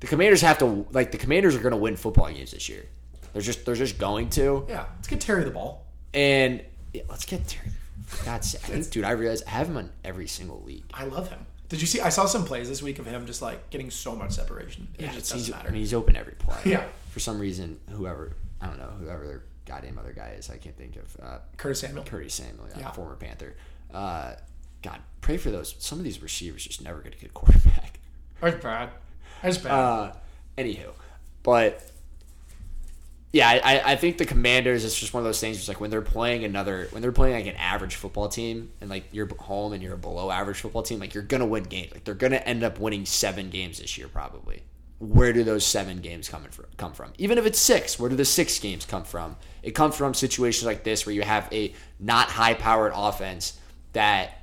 [0.00, 2.86] the Commanders have to like the Commanders are going to win football games this year.
[3.32, 4.64] They're just they're just going to.
[4.68, 5.86] yeah, let's get Terry the ball.
[6.14, 6.62] And
[6.94, 7.70] yeah, let's get Terry.
[8.24, 8.90] God's sake.
[8.90, 10.84] Dude, I realize I have him on every single league.
[10.94, 11.46] I love him.
[11.70, 12.00] Did you see?
[12.00, 14.88] I saw some plays this week of him just like getting so much separation.
[14.98, 15.70] It Yeah, just he's, doesn't I matter.
[15.70, 16.58] mean, he's open every play.
[16.66, 16.84] Yeah.
[17.10, 20.76] For some reason, whoever I don't know whoever their goddamn other guy is, I can't
[20.76, 21.16] think of.
[21.24, 22.04] Uh, Curtis Samuel.
[22.04, 22.90] Curtis Samuel, yeah, Yeah.
[22.92, 23.54] former Panther.
[23.94, 24.34] Uh,
[24.82, 25.74] God, pray for those.
[25.78, 27.98] Some of these receivers just never get a good quarterback.
[28.40, 28.90] That's bad.
[29.42, 29.72] That's bad.
[29.72, 30.12] Uh,
[30.58, 30.90] anywho,
[31.42, 31.89] but
[33.32, 34.84] yeah, I, I- think the Commanders.
[34.84, 35.56] is just one of those things.
[35.58, 38.90] It's like when they're playing another, when they're playing like an average football team, and
[38.90, 41.92] like you're home and you're a below average football team, like you're gonna win games.
[41.92, 44.62] Like they're gonna end up winning seven games this year probably.
[44.98, 46.66] Where do those seven games come from?
[46.76, 47.12] Come from?
[47.16, 49.36] Even if it's six, where do the six games come from?
[49.62, 53.58] It comes from situations like this where you have a not high powered offense
[53.94, 54.42] that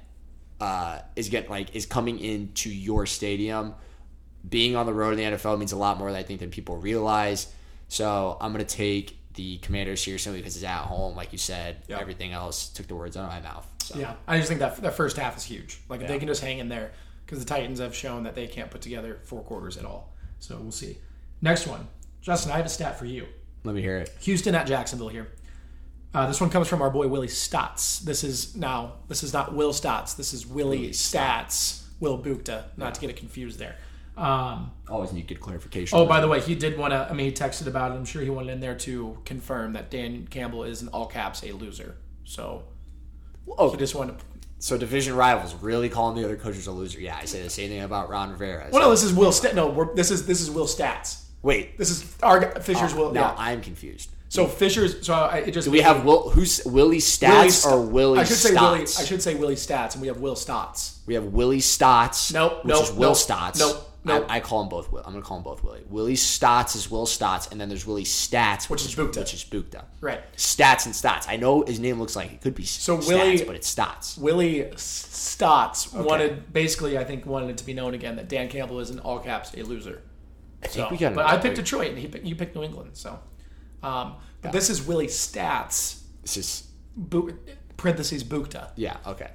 [0.60, 3.76] uh, is getting like is coming into your stadium.
[4.48, 6.78] Being on the road in the NFL means a lot more, I think, than people
[6.78, 7.54] realize.
[7.88, 11.78] So I'm gonna take the Commanders here simply because it's at home, like you said.
[11.88, 12.00] Yeah.
[12.00, 13.68] Everything else took the words out of my mouth.
[13.80, 13.98] So.
[14.00, 15.80] yeah, I just think that that first half is huge.
[15.88, 16.92] Like if they can just hang in there,
[17.26, 20.14] because the Titans have shown that they can't put together four quarters at all.
[20.40, 20.98] So we'll see.
[21.42, 21.88] Next one,
[22.22, 22.52] Justin.
[22.52, 23.28] I have a stat for you.
[23.64, 24.12] Let me hear it.
[24.22, 25.30] Houston at Jacksonville here.
[26.14, 28.00] Uh, this one comes from our boy Willie Stotts.
[28.00, 30.16] This is now this is not Will Stotts.
[30.16, 31.84] This is Willie Stats.
[32.00, 32.66] Will Bukta.
[32.76, 33.76] Not to get it confused there.
[34.18, 35.98] Um, Always need good clarification.
[35.98, 37.08] oh, by the way, he did want to.
[37.10, 37.96] I mean, he texted about it.
[37.96, 41.44] I'm sure he wanted in there to confirm that Dan Campbell is in all caps
[41.44, 41.98] a loser.
[42.24, 42.64] So
[43.58, 44.18] oh, he just wanted.
[44.18, 44.26] to...
[44.58, 47.00] so division rivals really calling the other coaches a loser.
[47.00, 48.70] Yeah, I say the same thing about Ron Rivera.
[48.72, 49.32] Well, no, this is Will.
[49.32, 51.24] St- no, we're, this is this is Will Stats.
[51.44, 53.14] Wait, This is our Fisher's Will.
[53.14, 53.36] now Yeah.
[53.38, 54.10] I'm confused.
[54.30, 55.06] So Fisher's.
[55.06, 55.66] So I, it just.
[55.66, 56.30] Do we have Will?
[56.30, 58.82] Who's Willie Stats or Willie I should say Willie.
[58.82, 61.02] I should say Willie Stats, and we have Will Stotts.
[61.06, 62.34] We have Willie Stotts.
[62.34, 63.60] Nope, which nope, is Will nope, Stotts.
[63.60, 64.26] nope, nope.
[64.30, 64.92] I, I call them both.
[64.92, 65.04] Will.
[65.06, 65.84] I'm gonna call them both Willie.
[65.90, 69.18] Willie Stotts is Will Stotts, and then there's Willie Stats, Which is Bukta.
[69.20, 69.86] Which is Bukta.
[70.02, 70.22] Right.
[70.36, 71.28] Stats and Stotts.
[71.28, 74.18] I know his name looks like it could be So Stats, Willie- but it's Stotts.
[74.18, 78.80] Willie Stotts wanted basically, I think, wanted it to be known again that Dan Campbell
[78.80, 80.02] is in all caps a loser.
[80.64, 81.14] I think So, we got.
[81.14, 82.92] but I picked Detroit, and he picked, you picked New England.
[82.94, 83.20] So,
[83.84, 86.02] um, but this is Willie Stats.
[86.24, 87.38] This is Bu-
[87.78, 88.72] parentheses Bukta.
[88.76, 88.98] yeah.
[89.06, 89.30] Okay.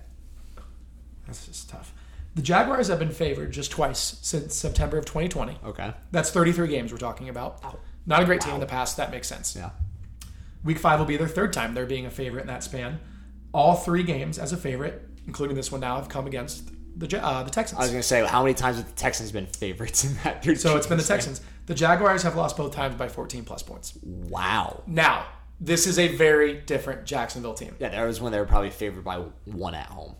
[1.26, 1.94] That's just tough.
[2.34, 5.58] The Jaguars have been favored just twice since September of 2020.
[5.64, 5.92] Okay.
[6.12, 7.62] That's 33 games we're talking about.
[8.06, 8.96] Not a great team in the past.
[8.96, 9.54] That makes sense.
[9.54, 9.70] Yeah.
[10.64, 13.00] Week five will be their third time they're being a favorite in that span.
[13.52, 17.42] All three games as a favorite, including this one now, have come against the uh,
[17.42, 17.78] the Texans.
[17.78, 20.42] I was gonna say how many times have the Texans been favorites in that?
[20.42, 21.40] They're So it's been the Texans.
[21.66, 23.98] The Jaguars have lost both times by 14 plus points.
[24.02, 24.82] Wow.
[24.86, 25.26] Now,
[25.60, 27.76] this is a very different Jacksonville team.
[27.78, 30.16] Yeah, that was when they were probably favored by one at home.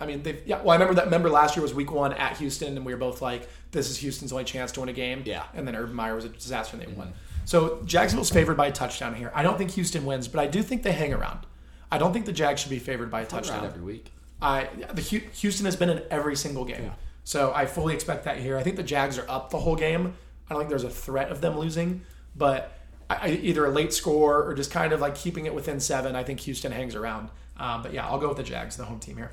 [0.00, 0.04] Yeah.
[0.04, 0.60] I mean, they've yeah.
[0.62, 1.04] Well, I remember that.
[1.04, 3.98] Remember last year was Week One at Houston, and we were both like, "This is
[3.98, 5.40] Houston's only chance to win a game." Yeah.
[5.40, 5.58] Mm-hmm.
[5.58, 7.12] And then Urban Meyer was a disaster, and they won.
[7.44, 9.32] So Jacksonville's favored by a touchdown here.
[9.34, 11.46] I don't think Houston wins, but I do think they hang around.
[11.90, 14.12] I don't think the Jags should be favored by a Touchdown every week.
[14.40, 16.92] I the Houston has been in every single game,
[17.24, 18.56] so I fully expect that here.
[18.56, 20.14] I think the Jags are up the whole game.
[20.48, 22.02] I don't think there's a threat of them losing,
[22.34, 22.72] but
[23.08, 26.16] I, I, either a late score or just kind of like keeping it within seven.
[26.16, 27.28] I think Houston hangs around.
[27.58, 29.32] Um, but yeah, I'll go with the Jags, the home team here.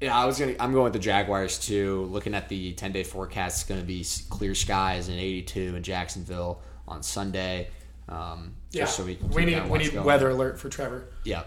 [0.00, 0.54] Yeah, I was gonna.
[0.60, 2.04] I'm going with the Jaguars too.
[2.10, 5.82] Looking at the 10 day forecast, it's going to be clear skies and 82 in
[5.82, 7.68] Jacksonville on Sunday.
[8.08, 10.06] Um, Yeah, just so we we need we need going.
[10.06, 11.08] weather alert for Trevor.
[11.24, 11.42] Yeah,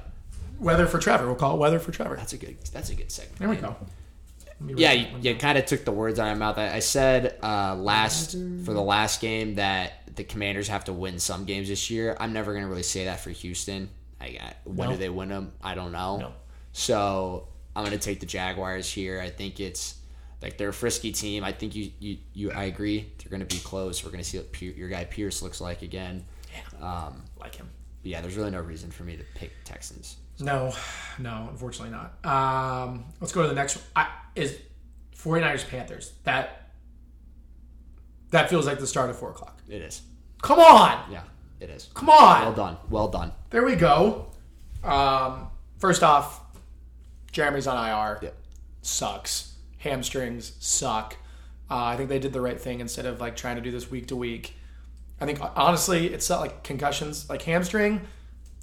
[0.60, 1.26] Weather for Trevor.
[1.28, 2.16] We'll call it weather for Trevor.
[2.18, 2.58] that's a good.
[2.74, 3.40] That's a good segment.
[3.40, 3.76] There we go.
[4.64, 6.58] Yeah, you, you kind of took the words out of my mouth.
[6.60, 11.18] I, I said uh, last for the last game that the Commanders have to win
[11.18, 12.16] some games this year.
[12.20, 13.90] I'm never going to really say that for Houston.
[14.20, 14.96] I, I, when No.
[14.96, 15.54] do they win them?
[15.64, 16.18] I don't know.
[16.18, 16.34] No.
[16.74, 19.22] So I'm going to take the Jaguars here.
[19.22, 19.96] I think it's
[20.42, 21.44] like they're a frisky team.
[21.44, 23.12] I think you you, you I agree.
[23.20, 24.04] They're going to be close.
[24.04, 26.26] We're going to see what Pier- your guy Pierce looks like again.
[26.82, 27.70] Um, like him.
[28.04, 30.18] yeah, there's really no reason for me to pick Texans.
[30.40, 30.74] No,
[31.20, 32.26] no, unfortunately not.
[32.26, 33.86] Um, let's go to the next one.
[33.96, 34.58] I, is
[35.16, 36.14] 49ers Panthers.
[36.24, 36.72] That
[38.32, 39.62] That feels like the start of four o'clock.
[39.70, 40.02] It is.
[40.42, 41.22] Come on, Yeah,
[41.60, 41.90] it is.
[41.94, 42.42] come on.
[42.42, 42.78] Well done.
[42.90, 43.32] Well done.
[43.52, 44.28] There we go.
[44.84, 45.48] Um,
[45.78, 46.41] first off,
[47.32, 48.20] Jeremy's on IR.
[48.22, 48.36] Yep.
[48.82, 49.56] Sucks.
[49.80, 51.16] Hamstrings suck.
[51.70, 53.90] Uh, I think they did the right thing instead of like trying to do this
[53.90, 54.56] week to week.
[55.20, 58.02] I think honestly, it's not like concussions, like hamstring.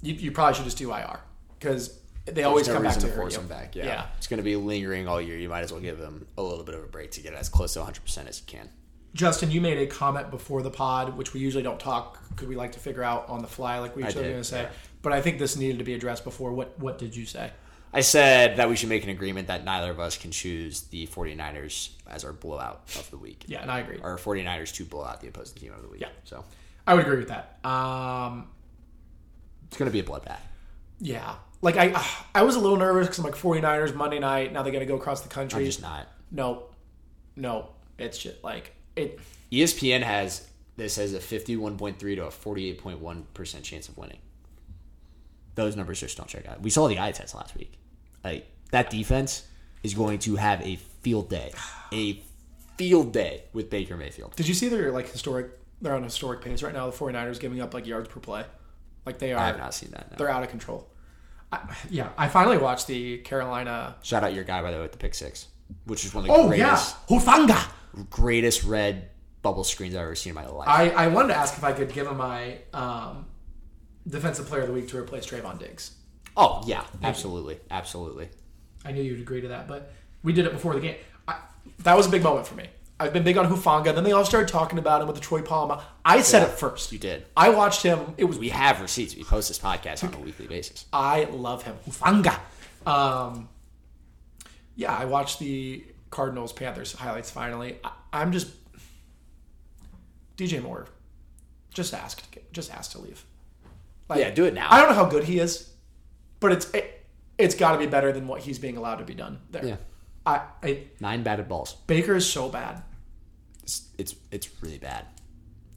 [0.01, 1.19] You, you probably should just do IR
[1.57, 3.75] because they always no come back to to force him back.
[3.75, 3.85] Yeah.
[3.85, 4.05] Yeah.
[4.17, 5.37] It's going to be lingering all year.
[5.37, 7.49] You might as well give them a little bit of a break to get as
[7.49, 8.69] close to 100% as you can.
[9.15, 12.55] Justin, you made a comment before the pod, which we usually don't talk because we
[12.55, 14.63] like to figure out on the fly, like we usually going to say.
[14.63, 14.69] yeah.
[15.01, 16.53] But I think this needed to be addressed before.
[16.53, 17.51] What What did you say?
[17.91, 21.07] I said that we should make an agreement that neither of us can choose the
[21.07, 23.45] 49ers as our blowout of the week.
[23.47, 23.97] Yeah, and I agree.
[24.01, 26.01] Or 49ers to blow out the opposing team of the week.
[26.01, 26.09] Yeah.
[26.23, 26.43] So
[26.85, 27.57] I would agree with that.
[27.67, 28.47] Um,
[29.67, 30.39] it's going to be a bloodbath.
[30.99, 31.35] Yeah.
[31.61, 31.93] Like I
[32.35, 34.53] I was a little nervous because I'm like 49ers Monday night.
[34.53, 35.59] Now they got to go across the country.
[35.59, 36.07] I'm just not.
[36.31, 36.63] no,
[37.35, 37.69] no.
[37.97, 39.19] It's just like it.
[39.51, 44.19] ESPN has this as a 51.3 to a 48.1% chance of winning.
[45.55, 46.61] Those numbers just don't check out.
[46.61, 47.73] We saw the eye test last week.
[48.23, 49.45] Like that defense
[49.83, 51.51] is going to have a field day.
[51.93, 52.21] A
[52.77, 54.35] field day with Baker Mayfield.
[54.35, 55.51] Did you see their like historic?
[55.81, 56.89] They're on a historic pace right now.
[56.89, 58.45] The 49ers giving up like yards per play.
[59.05, 59.39] Like they are.
[59.39, 60.11] I have not seen that.
[60.11, 60.17] no.
[60.17, 60.87] They're out of control.
[61.51, 63.95] I, yeah, I finally watched the Carolina.
[64.03, 65.47] Shout out your guy by the way with the pick six,
[65.85, 67.71] which is one of the Oh greatest, yeah, Hufanga.
[68.11, 69.09] greatest red
[69.41, 70.67] bubble screens I've ever seen in my life.
[70.67, 73.25] I I wanted to ask if I could give him my um,
[74.07, 75.91] defensive player of the week to replace Trevon Diggs.
[76.41, 78.29] Oh yeah, absolutely, absolutely.
[78.85, 79.91] I knew you'd agree to that, but
[80.23, 80.95] we did it before the game.
[81.27, 81.37] I,
[81.79, 82.69] that was a big moment for me.
[82.97, 83.93] I've been big on Hufanga.
[83.93, 85.81] Then they all started talking about him with the Troy Polamalu.
[86.05, 86.93] I said it first.
[86.93, 87.25] You did.
[87.35, 88.13] I watched him.
[88.17, 89.15] It was We have receipts.
[89.17, 90.85] We post this podcast on a weekly basis.
[90.93, 91.75] I love him.
[91.87, 92.39] Hufanga.
[92.85, 93.49] Um,
[94.77, 97.79] yeah, I watched the Cardinals Panthers highlights finally.
[97.83, 98.49] I, I'm just
[100.37, 100.87] DJ Moore.
[101.73, 102.23] Just asked.
[102.53, 103.25] Just asked to leave.
[104.07, 104.67] Like, Yeah, do it now.
[104.69, 105.69] I don't know how good he is,
[106.39, 107.05] but it's it,
[107.37, 109.65] it's got to be better than what he's being allowed to be done there.
[109.65, 109.75] Yeah.
[110.25, 111.75] I, I Nine batted balls.
[111.87, 112.83] Baker is so bad.
[113.63, 115.05] It's it's, it's really bad.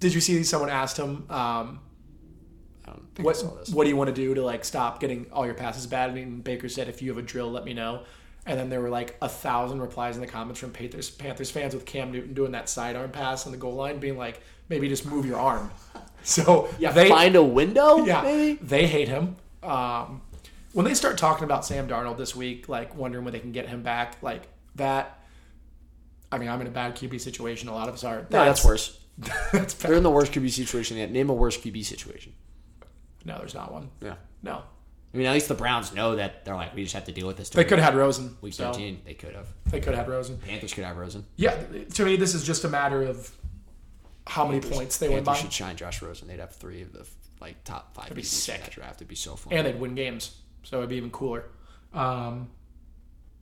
[0.01, 1.81] Did you see someone asked him um,
[2.85, 3.69] I don't think I what saw this.
[3.71, 6.11] what do you want to do to like stop getting all your passes bad?
[6.17, 8.03] And Baker said, if you have a drill, let me know.
[8.45, 11.75] And then there were like a thousand replies in the comments from Panthers Panthers fans
[11.75, 15.07] with Cam Newton doing that sidearm pass on the goal line, being like, maybe just
[15.07, 15.71] move your arm.
[16.25, 18.05] So Yeah, they find a window.
[18.05, 18.57] yeah maybe.
[18.63, 19.35] they hate him.
[19.61, 20.23] Um,
[20.73, 23.69] when they start talking about Sam Darnold this week, like wondering when they can get
[23.69, 24.43] him back, like
[24.77, 25.19] that.
[26.31, 27.69] I mean, I'm in a bad QB situation.
[27.69, 28.27] A lot of us are.
[28.31, 28.99] No, that's worse.
[29.53, 29.89] that's bad.
[29.91, 31.11] They're in the worst QB situation yet.
[31.11, 32.33] Name a worse QB situation.
[33.25, 33.91] No, there's not one.
[34.01, 34.15] Yeah.
[34.43, 34.63] No,
[35.13, 37.27] I mean, at least the Browns know that they're like, we just have to deal
[37.27, 37.51] with this.
[37.51, 38.37] they could have had Rosen.
[38.41, 39.47] Week so 13, they could have.
[39.67, 40.39] They could have had Rosen.
[40.39, 41.27] Panthers could have Rosen.
[41.37, 41.55] Yeah,
[41.95, 43.31] to me, this is just a matter of
[44.27, 46.29] how many points they win Panthers by, should shine Josh Rosen.
[46.29, 47.07] They'd have three of the
[47.41, 48.61] like top five be QBs sick.
[48.63, 48.97] that draft.
[48.97, 49.53] It'd be so fun.
[49.53, 51.45] and they'd win games, so it'd be even cooler.
[51.93, 52.49] Um,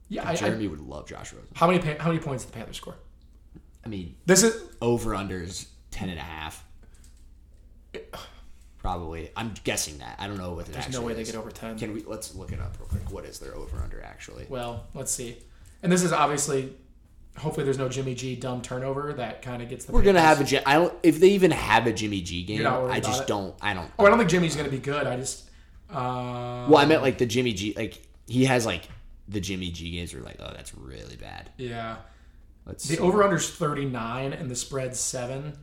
[0.09, 1.47] yeah, I, I, Jeremy would love Josh Rosen.
[1.55, 2.95] how many pa- how many points did the Panthers score?
[3.85, 6.63] I mean, This is over unders 10 and a half.
[8.77, 9.29] Probably.
[9.35, 10.15] I'm guessing that.
[10.19, 11.31] I don't know what it there's no way they is.
[11.31, 11.77] get over ten.
[11.77, 13.11] Can we let's look it up real quick.
[13.11, 14.47] What is their over under actually?
[14.49, 15.37] Well, let's see.
[15.83, 16.73] And this is obviously,
[17.37, 19.91] hopefully, there's no Jimmy G dumb turnover that kind of gets the.
[19.91, 22.61] We're gonna have a I don't if they even have a Jimmy G game.
[22.61, 23.53] You're not worried I just don't.
[23.61, 23.91] I don't.
[23.99, 25.05] Oh, I don't think Jimmy's going to be good.
[25.05, 25.50] I just.
[25.91, 27.73] Uh, Well, I meant like the Jimmy G.
[27.75, 28.87] Like he has like
[29.27, 30.13] the Jimmy G games.
[30.13, 31.49] Were like, oh, that's really bad.
[31.57, 31.97] yeah.
[32.65, 32.87] Let's.
[32.87, 32.99] The see.
[33.01, 35.57] over under's 39 and the spread's 7.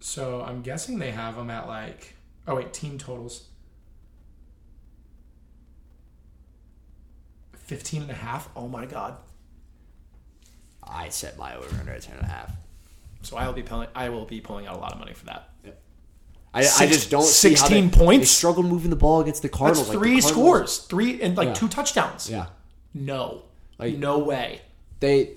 [0.00, 2.14] So I'm guessing they have them at like.
[2.46, 3.44] Oh, wait, team totals.
[7.54, 8.48] 15 and a half.
[8.56, 9.16] Oh my God.
[10.82, 12.52] I set my over under at ten and a half.
[13.22, 13.88] So I will be pulling.
[13.94, 15.48] I will be pulling out a lot of money for that.
[16.54, 18.20] I, I just don't 16 they, points?
[18.22, 19.88] They struggle moving the ball against the That's Cardinals.
[19.88, 21.54] like, the three Cardinals- scores, three and like Yeah.
[21.54, 22.30] two touchdowns.
[22.30, 22.46] Yeah,
[22.94, 23.42] No,
[23.78, 24.62] Like- no way.
[25.00, 25.30] they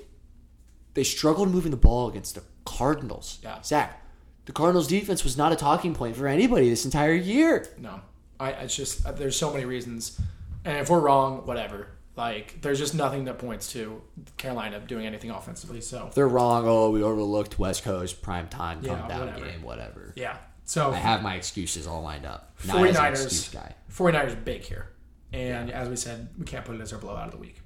[0.93, 3.39] they struggled moving the ball against the Cardinals.
[3.43, 3.61] Yeah.
[3.61, 4.03] Zach,
[4.45, 7.67] the Cardinals defense was not a talking point for anybody this entire year.
[7.77, 8.01] No,
[8.39, 8.51] I.
[8.51, 10.19] It's just uh, there's so many reasons,
[10.65, 11.87] and if we're wrong, whatever.
[12.15, 14.01] Like there's just nothing that points to
[14.37, 15.81] Carolina doing anything offensively.
[15.81, 16.65] So They're wrong.
[16.67, 19.45] Oh, we overlooked West Coast prime time come Yeah, down whatever.
[19.45, 20.13] game, whatever.
[20.15, 20.37] yeah.
[20.67, 22.51] So I have my excuses all lined up.
[22.65, 23.75] Not as an 49ers, guy.
[23.89, 24.89] 49ers big here.
[25.31, 27.61] And as we said, we can't put it as our blowout of the week.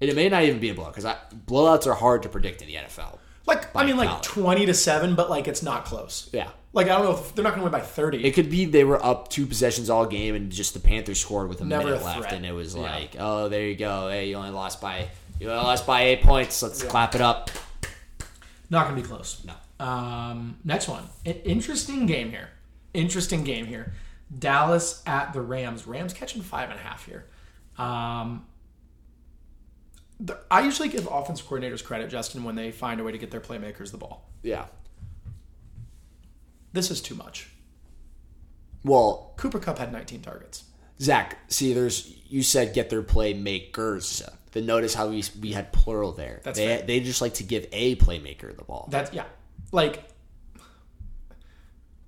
[0.00, 1.16] And it may not even be a blowout because
[1.46, 3.18] blowouts are hard to predict in the NFL.
[3.46, 4.24] Like I mean, like college.
[4.24, 6.28] 20 to seven, but like it's not close.
[6.32, 6.50] Yeah.
[6.72, 8.24] Like I don't know if they're not going to win by 30.
[8.24, 11.48] It could be they were up two possessions all game and just the Panthers scored
[11.48, 12.82] with a Never minute a left and it was Yeah.
[12.82, 14.08] like, oh, there you go.
[14.08, 16.60] Hey, you only lost by you only lost by eight points.
[16.60, 17.50] Let's clap it up.
[18.68, 19.44] not going to be close.
[19.44, 19.54] No.
[19.82, 21.04] Um, next one.
[21.26, 22.48] An interesting game here.
[22.94, 23.92] Interesting game here.
[24.38, 25.86] Dallas at the Rams.
[25.86, 27.26] Rams catching five and a half here.
[27.78, 28.46] Um,
[30.20, 33.30] the- I usually give offense coordinators credit, Justin, when they find a way to get
[33.30, 34.30] their playmakers the ball.
[34.42, 34.66] Yeah.
[36.72, 37.50] This is too much.
[38.84, 40.64] Well, Cooper Kupp had 19 targets.
[41.00, 44.26] Zach, see, there's you said get their playmakers.
[44.52, 46.40] Then notice how we we had plural there.
[46.44, 46.82] That's they fair.
[46.86, 48.88] they just like to give a playmaker the ball.
[48.90, 49.24] That's yeah.
[49.72, 50.04] Like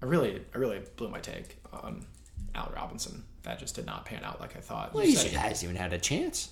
[0.02, 2.06] I really I really blew my take on
[2.54, 3.24] Al Robinson.
[3.42, 4.94] That just did not pan out like I thought.
[4.94, 6.50] well, You he hasn't even had a chance.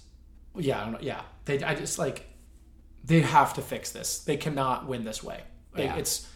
[0.56, 0.98] Yeah, I don't know.
[1.00, 1.62] Yeah, they.
[1.62, 2.26] I just like
[3.04, 4.20] they have to fix this.
[4.20, 5.40] They cannot win this way.
[5.74, 5.96] Like, Yeah.
[5.96, 6.28] It's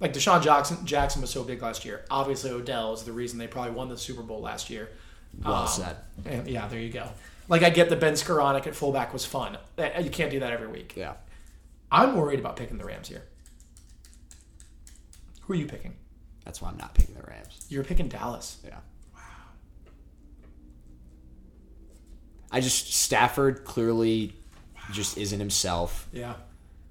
[0.00, 0.84] like DeSean Jackson.
[0.86, 2.04] Jackson was so big last year.
[2.10, 4.88] Obviously, Odell is the reason they probably won the Super Bowl last year.
[5.44, 5.96] Well Um, said.
[6.24, 7.08] And yeah, there you go.
[7.48, 9.58] Like I get the Ben Skowronek at fullback was fun.
[9.76, 10.94] Eh, You can't do that every week.
[10.96, 11.14] Yeah.
[11.90, 13.22] I'm worried about picking the Rams here.
[15.48, 15.94] Who are you picking?
[16.44, 17.64] That's why I'm not picking the Rams.
[17.70, 18.58] You're picking Dallas.
[18.62, 18.76] Yeah.
[19.14, 19.20] Wow.
[22.52, 24.34] I just Stafford clearly
[24.92, 26.06] just isn't himself.
[26.12, 26.34] Yeah.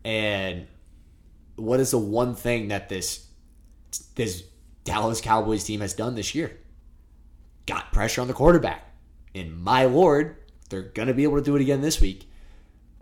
[0.03, 0.65] And
[1.55, 3.27] what is the one thing that this
[4.15, 4.43] this
[4.83, 6.57] Dallas Cowboys team has done this year?
[7.67, 8.91] Got pressure on the quarterback.
[9.35, 10.35] And my lord,
[10.71, 12.27] they're gonna be able to do it again this week.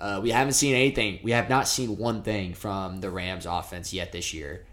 [0.01, 1.21] Uh, we haven't seen anything.
[1.23, 4.65] We have not seen one thing from the Rams offense yet this year.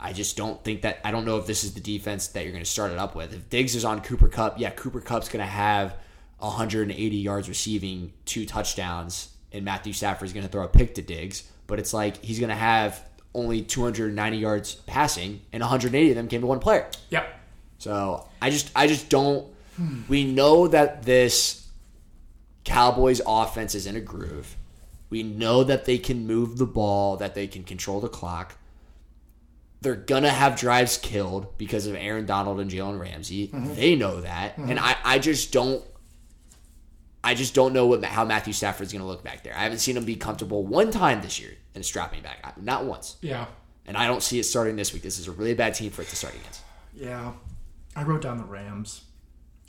[0.00, 1.00] I just don't think that.
[1.04, 3.14] I don't know if this is the defense that you're going to start it up
[3.14, 3.34] with.
[3.34, 5.96] If Diggs is on Cooper Kupp, yeah, Cooper Kupp's going to have
[6.38, 11.50] 180 yards receiving, two touchdowns, and Matthew Stafford's going to throw a pick to Diggs.
[11.66, 13.02] But it's like he's going to have
[13.34, 16.88] only 290 yards passing, and 180 of them came to one player.
[17.10, 17.28] Yep.
[17.78, 19.46] So I just I just don't.
[20.08, 21.68] We know that this
[22.64, 24.56] Cowboys offense is in a groove.
[25.08, 28.57] We know that they can move the ball, that they can control the clock.
[29.80, 33.50] They're gonna have drives killed because of Aaron Donald and Jalen Ramsey.
[33.52, 35.84] They know that, and I, I just don't.
[37.22, 39.54] I just don't know what how Matthew Stafford's gonna look back there.
[39.54, 42.84] I haven't seen him be comfortable one time this year and strap me back, not
[42.86, 43.16] once.
[43.20, 43.46] Yeah.
[43.86, 45.02] And I don't see it starting this week.
[45.02, 46.60] This is a really bad team for it to start against.
[46.92, 47.32] Yeah.
[47.96, 49.02] I wrote down the Rams.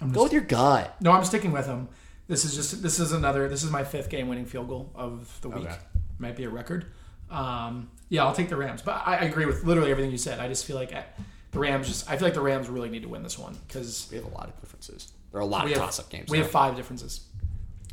[0.01, 0.95] I'm Go with your gut.
[1.01, 1.89] No, I'm sticking with them.
[2.27, 5.39] This is just this is another this is my fifth game winning field goal of
[5.41, 5.65] the week.
[5.65, 5.77] Okay.
[6.19, 6.85] Might be a record.
[7.29, 10.39] Um, yeah, I'll take the Rams, but I, I agree with literally everything you said.
[10.39, 11.05] I just feel like I,
[11.51, 14.07] the Rams just I feel like the Rams really need to win this one because
[14.11, 15.11] We have a lot of differences.
[15.31, 16.29] There are a lot of have toss-up games.
[16.29, 17.21] we have five differences.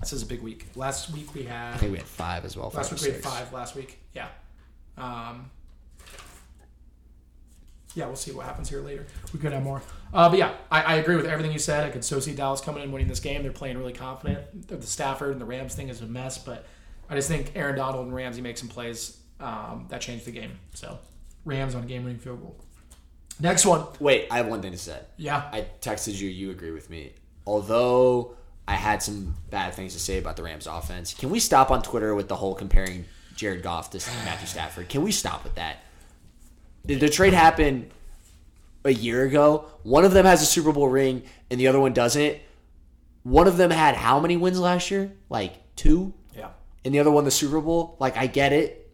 [0.00, 0.66] This is a big week.
[0.74, 2.70] Last week we had I think we had five as well.
[2.74, 3.52] last week we had five.
[3.52, 4.28] Last week, yeah.
[4.98, 5.50] Um,
[7.94, 9.06] yeah, we'll see what happens here later.
[9.32, 9.82] We could have more.
[10.12, 11.84] Uh, but yeah, I, I agree with everything you said.
[11.84, 13.42] I could so see Dallas coming in winning this game.
[13.42, 14.68] They're playing really confident.
[14.68, 16.66] The Stafford and the Rams thing is a mess, but
[17.08, 20.59] I just think Aaron Donald and Ramsey make some plays um, that changed the game.
[20.74, 20.99] So
[21.45, 22.57] Rams on a game winning field goal.
[23.39, 23.84] Next one.
[24.01, 24.99] Wait, I have one thing to say.
[25.16, 25.43] Yeah.
[25.53, 26.28] I texted you.
[26.28, 27.12] You agree with me.
[27.47, 28.34] Although
[28.66, 31.82] I had some bad things to say about the Rams offense, can we stop on
[31.82, 33.05] Twitter with the whole comparing
[33.37, 34.89] Jared Goff to Matthew Stafford?
[34.89, 35.78] Can we stop with that?
[36.87, 37.91] Did the trade happen
[38.84, 39.66] a year ago?
[39.82, 42.39] One of them has a Super Bowl ring and the other one doesn't.
[43.22, 45.12] One of them had how many wins last year?
[45.28, 46.14] Like two?
[46.34, 46.51] Yeah.
[46.84, 47.97] and the other one the Super Bowl.
[47.99, 48.86] Like I get it.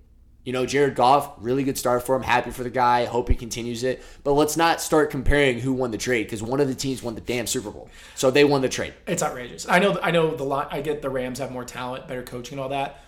[0.44, 2.22] You know, Jared Goff, really good start for him.
[2.22, 3.04] Happy for the guy.
[3.04, 4.02] Hope he continues it.
[4.24, 7.14] But let's not start comparing who won the trade because one of the teams won
[7.14, 8.94] the damn Super Bowl, so they won the trade.
[9.06, 9.68] It's outrageous.
[9.68, 9.98] I know.
[10.02, 10.68] I know the lot.
[10.72, 13.04] I get the Rams have more talent, better coaching, and all that.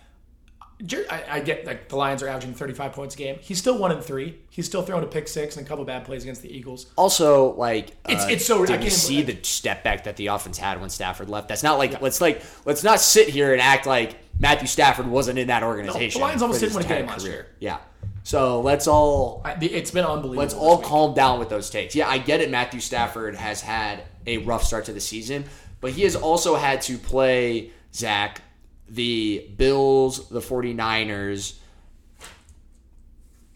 [1.11, 3.39] I, I get like the Lions are averaging 35 points a game.
[3.41, 4.39] He's still one in three.
[4.51, 6.87] He's still throwing a pick six and a couple bad plays against the Eagles.
[6.97, 10.17] Also, like It's- uh, it's so- I did you can't see the step back that
[10.17, 11.49] the offense had when Stafford left?
[11.49, 15.39] That's not like let's like let's not sit here and act like Matthew Stafford wasn't
[15.39, 16.21] in that organization.
[16.21, 17.47] The Lions almost didn't win a game last year.
[17.61, 17.79] Yeah.
[18.25, 20.43] So let's all I, it's been unbelievable.
[20.43, 20.87] Let's all week.
[20.87, 21.95] calm down with those takes.
[21.95, 22.51] Yeah, I get it.
[22.51, 25.45] Matthew Stafford has had a rough start to the season,
[25.81, 28.41] but he has also had to play Zach,
[28.89, 31.55] the Bills, the 49ers,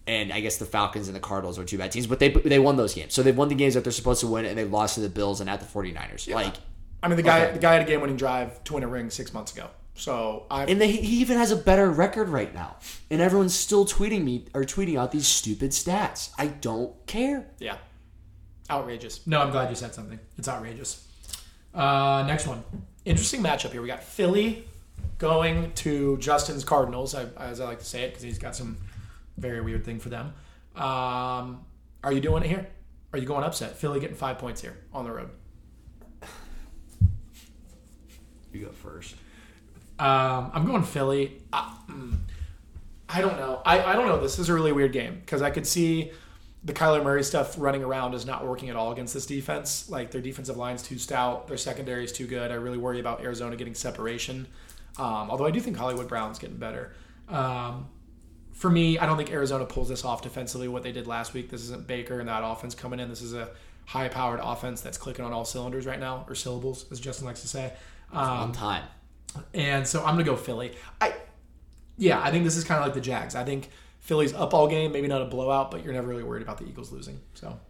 [0.06, 2.58] and I guess the Falcons and the Cardinals are two bad teams, but they they
[2.58, 3.12] won those games.
[3.14, 5.08] So they've won the games that they're supposed to win, and they lost to the
[5.10, 6.32] Bills and at the 49ers.
[6.32, 6.54] Like,
[7.02, 7.52] I mean, the guy Okay.
[7.54, 9.68] the guy had a game winning drive to win a ring six months ago.
[9.94, 12.76] So I and they, he even has a better record right now,
[13.10, 16.30] and everyone's still tweeting me or tweeting out these stupid stats.
[16.38, 17.46] I don't care.
[17.58, 17.76] yeah,
[18.70, 19.26] outrageous.
[19.26, 20.18] No, I'm glad you said something.
[20.38, 21.04] It's outrageous.
[21.74, 22.62] Uh, next one,
[23.04, 23.82] interesting matchup here.
[23.82, 24.67] We got Philly
[25.18, 28.78] going to Justin's Cardinals, as I like to say it, because he's got some
[29.36, 30.32] very weird thing for them.
[30.76, 31.64] Um,
[32.04, 32.68] are you doing it here?
[33.12, 33.76] Are you going upset?
[33.76, 35.30] Philly getting five points here on the road.
[38.52, 39.14] You go first.
[39.98, 41.42] Um, I'm going Philly.
[41.52, 42.18] Uh, mm.
[43.08, 43.62] I don't know.
[43.64, 44.20] I, I don't know.
[44.20, 46.12] This is a really weird game because I could see
[46.64, 49.88] the Kyler Murray stuff running around is not working at all against this defense.
[49.88, 52.50] Like their defensive line's too stout, their secondary is too good.
[52.50, 54.46] I really worry about Arizona getting separation.
[54.98, 56.92] Um, although I do think Hollywood Brown's getting better.
[57.28, 57.88] Um,
[58.52, 60.66] for me, I don't think Arizona pulls this off defensively.
[60.66, 63.08] What they did last week, this isn't Baker and that offense coming in.
[63.08, 63.50] This is a
[63.86, 67.48] high-powered offense that's clicking on all cylinders right now, or syllables, as Justin likes to
[67.48, 67.72] say.
[68.12, 68.84] Um, On time.
[69.54, 70.72] and so I'm gonna go Philly.
[71.00, 71.14] I,
[71.96, 73.34] yeah, I think this is kind of like the Jags.
[73.36, 73.70] I think
[74.00, 76.66] Philly's up all game, maybe not a blowout, but you're never really worried about the
[76.66, 77.20] Eagles losing.
[77.34, 77.60] So,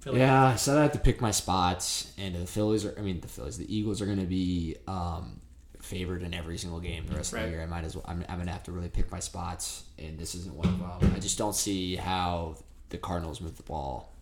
[0.00, 0.20] Philly.
[0.20, 2.94] Yeah, so I have to pick my spots, and the Phillies are.
[2.98, 5.41] I mean, the Phillies, the Eagles are going to be um,
[5.82, 7.62] favored in every single game the rest of the year.
[7.62, 8.04] I might as well.
[8.08, 11.12] I'm, I'm to have to really pick my spots, and this isn't one of them.
[11.14, 12.56] I just don't see how
[12.88, 14.14] the Cardinals move the ball.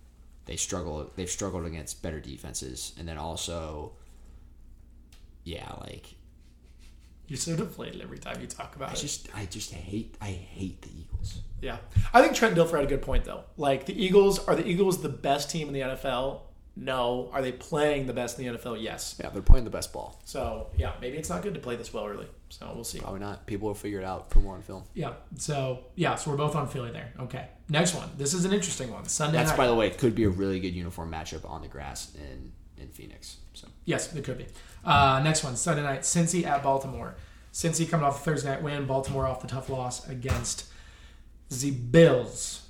[0.47, 1.09] They struggle.
[1.15, 3.93] They've struggled against better defenses, and then also,
[5.45, 6.15] yeah, like
[7.29, 8.97] You're so deflated every time you talk about I it.
[8.97, 11.41] just, I just hate, I hate the Eagles.
[11.61, 11.77] Yeah,
[12.15, 13.45] I think Trent Dilfer had a good point though.
[13.57, 16.41] Like the Eagles, are the Eagles the best team in the NFL?
[16.81, 17.29] No.
[17.33, 18.83] Are they playing the best in the NFL?
[18.83, 19.17] Yes.
[19.23, 20.21] Yeah, they're playing the best ball.
[20.25, 22.27] So yeah, maybe it's not good to play this well early.
[22.49, 22.99] So we'll see.
[22.99, 23.47] Probably not.
[23.47, 24.31] People will figure it out.
[24.31, 24.83] Put more on film.
[24.95, 25.13] Yeah.
[25.37, 27.13] So yeah, so we're both on Philly there.
[27.21, 27.47] Okay.
[27.69, 28.09] Next one.
[28.17, 29.05] This is an interesting one.
[29.05, 29.59] Sunday That's night.
[29.59, 32.89] by the way, could be a really good uniform matchup on the grass in in
[32.89, 33.37] Phoenix.
[33.53, 34.47] So Yes, it could be.
[34.85, 37.15] Uh, next one, Sunday night, Cincy at Baltimore.
[37.53, 40.67] Cincy coming off a Thursday night win, Baltimore off the tough loss against
[41.51, 42.63] the Bills.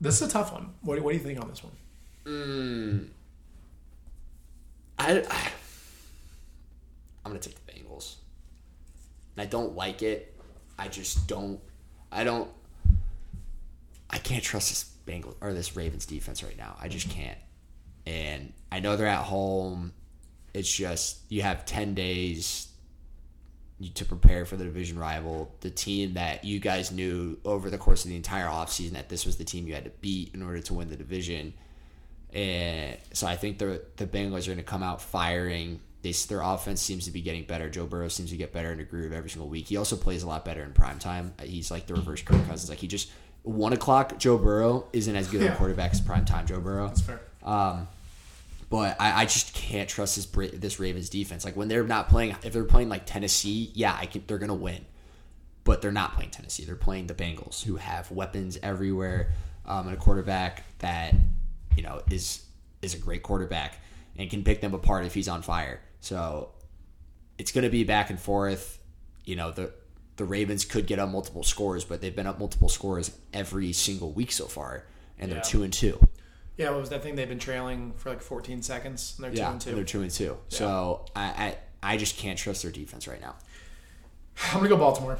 [0.00, 0.70] This is a tough one.
[0.82, 3.10] What, what do you think on this one?
[4.98, 5.50] I, I
[7.24, 8.16] I'm gonna take the Bengals.
[9.36, 10.34] And I don't like it.
[10.78, 11.60] I just don't.
[12.12, 12.50] I don't.
[14.10, 16.76] I can't trust this Bengals or this Ravens defense right now.
[16.80, 17.38] I just can't.
[18.06, 19.92] And I know they're at home.
[20.52, 22.68] It's just you have ten days
[23.94, 28.04] to prepare for the division rival, the team that you guys knew over the course
[28.04, 30.60] of the entire offseason that this was the team you had to beat in order
[30.60, 31.52] to win the division.
[32.34, 35.80] And so I think the the Bengals are going to come out firing.
[36.02, 37.70] They, their offense seems to be getting better.
[37.70, 39.68] Joe Burrow seems to get better in a groove every single week.
[39.68, 41.32] He also plays a lot better in prime time.
[41.42, 42.68] He's like the reverse Kirk Cousins.
[42.68, 43.10] Like he just
[43.42, 45.52] one o'clock Joe Burrow isn't as good Yeah.
[45.54, 46.88] a quarterback as prime time Joe Burrow.
[46.88, 47.20] That's fair.
[47.42, 47.88] Um,
[48.68, 51.44] but I, I just can't trust this this Ravens defense.
[51.44, 54.24] Like when they're not playing, if they're playing like Tennessee, yeah, I can.
[54.26, 54.84] They're gonna win,
[55.62, 56.64] but they're not playing Tennessee.
[56.64, 59.32] They're playing the Bengals, who have weapons everywhere,
[59.64, 61.14] um, and a quarterback that
[61.76, 62.44] you know is
[62.82, 63.78] is a great quarterback
[64.18, 65.80] and can pick them apart if he's on fire.
[66.00, 66.50] So
[67.38, 68.78] it's gonna be back and forth.
[69.24, 69.72] You know the.
[70.16, 74.12] The Ravens could get up multiple scores, but they've been up multiple scores every single
[74.12, 74.84] week so far,
[75.18, 75.42] and they're Yeah.
[75.42, 75.98] two and two.
[76.56, 77.16] Yeah, what was that thing?
[77.16, 79.74] They've been trailing for like 14 seconds, and they're Yeah, two and two.
[79.74, 80.36] they're two and two.
[80.50, 83.34] So I, I I just can't trust their defense right now.
[84.52, 85.18] I'm gonna go Baltimore,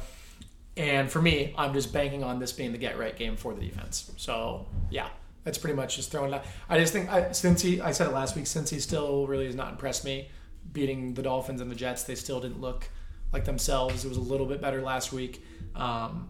[0.77, 3.59] and for me, I'm just banking on this being the get right game for the
[3.59, 4.09] defense.
[4.15, 5.09] So yeah,
[5.45, 6.45] that's pretty much just throwing it out.
[6.67, 9.71] I just think I, Cincy, I said it last week, Cincy still really has not
[9.71, 10.29] impressed me,
[10.73, 12.89] beating the Dolphins and the Jets, they still didn't look
[13.31, 14.03] like themselves.
[14.03, 15.41] It was a little bit better last week.
[15.75, 16.29] Um,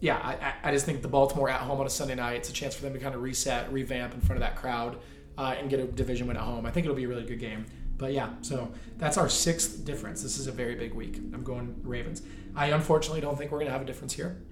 [0.00, 2.52] yeah, I, I- just think the Baltimore at home on a Sunday night, it's a
[2.52, 4.96] chance for them to kind of reset, revamp in front of that crowd,
[5.38, 6.66] uh, and get a division win at home.
[6.66, 7.66] I think it'll be a really good game.
[7.98, 10.22] But yeah, so that's our sixth difference.
[10.22, 11.16] This is a very big week.
[11.32, 12.22] I'm going Ravens.
[12.56, 14.42] I unfortunately don't think we're going to have a difference here.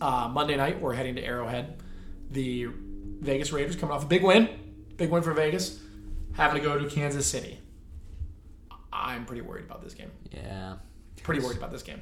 [0.00, 1.80] Uh, Monday night, we're heading to Arrowhead.
[2.30, 2.68] The
[3.20, 4.48] Vegas Raiders coming off a big win,
[4.96, 5.80] big win for Vegas,
[6.32, 7.58] having to go to Kansas City.
[8.92, 10.76] I'm pretty worried about this game Yeah.
[11.22, 12.00] pretty worried about this game.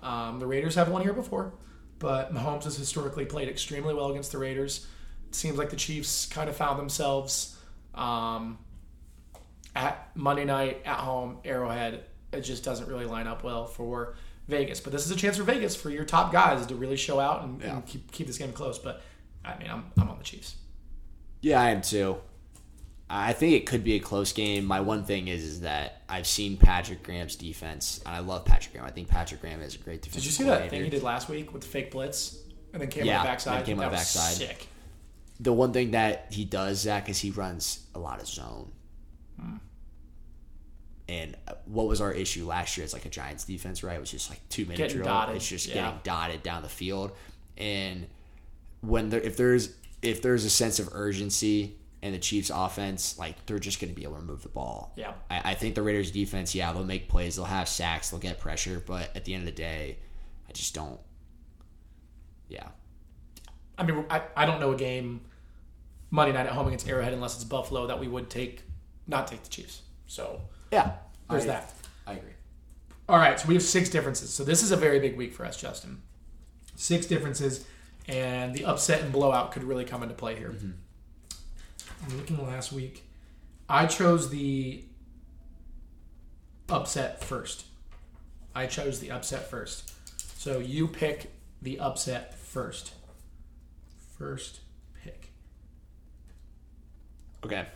[0.00, 1.52] Um, the Raiders have won here before,
[1.98, 4.86] but Mahomes has historically played extremely well against the Raiders.
[5.28, 7.56] It seems like the Chiefs kind of found themselves
[7.94, 8.58] um,
[9.76, 12.04] at Monday night at home, Arrowhead.
[12.32, 14.16] It just doesn't really line up well for
[14.48, 14.80] Vegas.
[14.80, 17.44] But this is a chance for Vegas for your top guys to really show out
[17.44, 18.78] and, and keep, keep this game close.
[18.78, 19.02] But
[19.44, 20.56] I mean, I'm, I'm on the Chiefs.
[21.40, 22.16] Yeah, I am too.
[23.10, 24.64] I think it could be a close game.
[24.64, 28.72] My one thing is, is that I've seen Patrick Graham's defense, and I love Patrick
[28.72, 28.86] Graham.
[28.86, 30.22] I think Patrick Graham is a great defense.
[30.22, 32.38] Did you see that thing he did last week with the fake blitz
[32.72, 33.66] and then came Yeah, on the backside?
[33.66, 34.32] came on the backside.
[34.34, 34.66] Sick.
[35.40, 38.70] The one thing that he does, Zach, is he runs a lot of zone.
[41.08, 42.84] And uh, what was our issue last year?
[42.84, 43.96] It's like a Giants defense, right?
[43.96, 45.08] It was just like two minute Getting drill.
[45.08, 45.74] dotted, It's just yeah.
[45.74, 47.12] getting dotted down the field.
[47.58, 48.06] And
[48.82, 53.46] when there, if there's if there's a sense of urgency in the Chiefs offense, like
[53.46, 54.92] they're just going to be able to move the ball.
[54.96, 55.14] Yeah.
[55.30, 58.40] I, I think the Raiders defense, yeah, they'll make plays, they'll have sacks, they'll get
[58.40, 59.98] pressure, but at the end of the day,
[60.48, 61.00] I just don't.
[62.48, 62.68] Yeah,
[63.78, 65.22] I mean, I, I don't know a game
[66.10, 68.62] Monday night at home against Arrowhead unless it's Buffalo that we would take,
[69.06, 69.82] not take the Chiefs.
[70.06, 70.92] So yeah.
[71.30, 71.72] there's I- that.
[72.06, 72.30] I agree.
[73.08, 74.32] All right, so we have six differences.
[74.32, 76.02] So this is a very big week for us, Justin.
[76.76, 77.64] Six differences,
[78.08, 80.54] and the upset and blowout could really come into play here.
[82.04, 83.04] I'm looking last week.
[83.68, 84.84] I chose the
[86.68, 87.66] upset first.
[88.54, 89.92] I chose the upset first.
[90.38, 91.32] So you pick
[91.62, 92.92] the upset first.
[94.18, 94.60] First
[95.02, 95.30] pick.
[97.44, 97.66] Okay.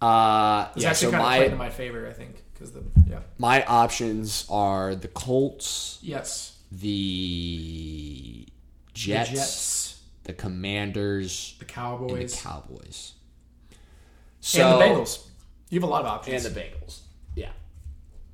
[0.00, 3.20] Uh, It's yeah, actually so played in my, my favor, I think, because the yeah
[3.38, 8.46] my options are the Colts, yes the
[9.06, 13.12] the Jets, Jets, the Commanders, the Cowboys, the Cowboys.
[14.54, 15.26] and the Bengals.
[15.70, 16.44] You have a lot of options.
[16.44, 17.00] and the Bengals.
[17.34, 17.50] Yeah.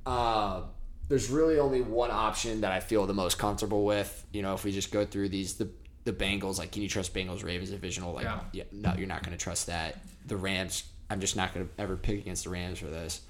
[0.05, 0.63] Uh,
[1.09, 4.25] there's really only one option that I feel the most comfortable with.
[4.33, 5.69] You know, if we just go through these, the
[6.03, 8.13] the Bengals, like, can you trust Bengals, Ravens divisional?
[8.13, 8.39] Like, Yeah.
[8.53, 9.97] yeah, no, you're not going to trust that.
[10.25, 13.21] The Rams, I'm just not going to ever pick against the Rams for this.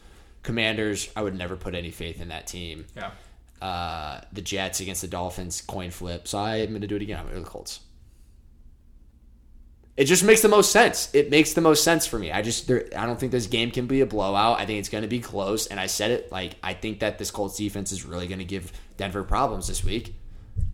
[0.43, 2.85] Commanders, I would never put any faith in that team.
[2.95, 3.11] yeah.
[3.61, 6.27] Uh, the Jets against the Dolphins, coin flip.
[6.27, 7.17] So I'm going to do it again.
[7.17, 7.79] I'm going to the Colts.
[9.95, 11.09] It just makes the most sense.
[11.15, 12.31] It makes the most sense for me.
[12.31, 14.59] I just, there, I don't think this game can be a blowout.
[14.59, 15.65] I think it's going to be close.
[15.65, 18.45] And I said it like I think that this Colts defense is really going to
[18.45, 20.13] give Denver problems this week.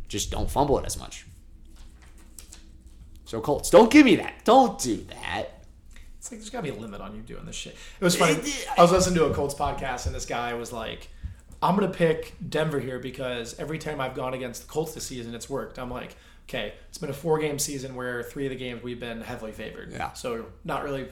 [0.09, 1.25] Just don't fumble it as much.
[3.23, 4.43] So Colts, don't give me that.
[4.43, 5.63] Don't do that.
[6.17, 7.75] It's like there's got to be a limit on you doing this shit.
[7.99, 8.33] It was funny.
[8.77, 11.07] I was listening to a Colts podcast, and this guy was like,
[11.63, 15.33] "I'm gonna pick Denver here because every time I've gone against the Colts this season,
[15.33, 16.15] it's worked." I'm like,
[16.47, 19.51] "Okay, it's been a four game season where three of the games we've been heavily
[19.51, 19.91] favored.
[19.91, 20.13] Yeah.
[20.13, 21.07] So not really."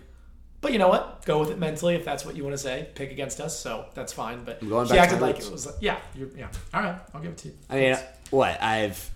[0.62, 1.26] But you know what?
[1.26, 2.88] Go with it mentally if that's what you want to say.
[2.94, 4.44] Pick against us, so that's fine.
[4.44, 5.48] But going he acted like roots.
[5.48, 6.50] it was, like, yeah, you're, yeah.
[6.72, 7.56] All right, I'll give it to you.
[7.68, 7.98] I mean,
[8.30, 9.10] what I've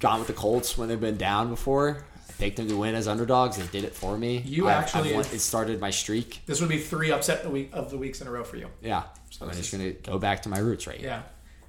[0.00, 2.04] gone with the Colts when they've been down before.
[2.36, 3.56] I picked them to win as underdogs.
[3.56, 4.38] They did it for me.
[4.38, 6.42] You I've- actually- I've won- it started my streak.
[6.46, 8.68] This would be three upset the week of the weeks in a row for you.
[8.82, 11.08] Yeah, so I'm just gonna go back to my roots right here.
[11.08, 11.22] Yeah.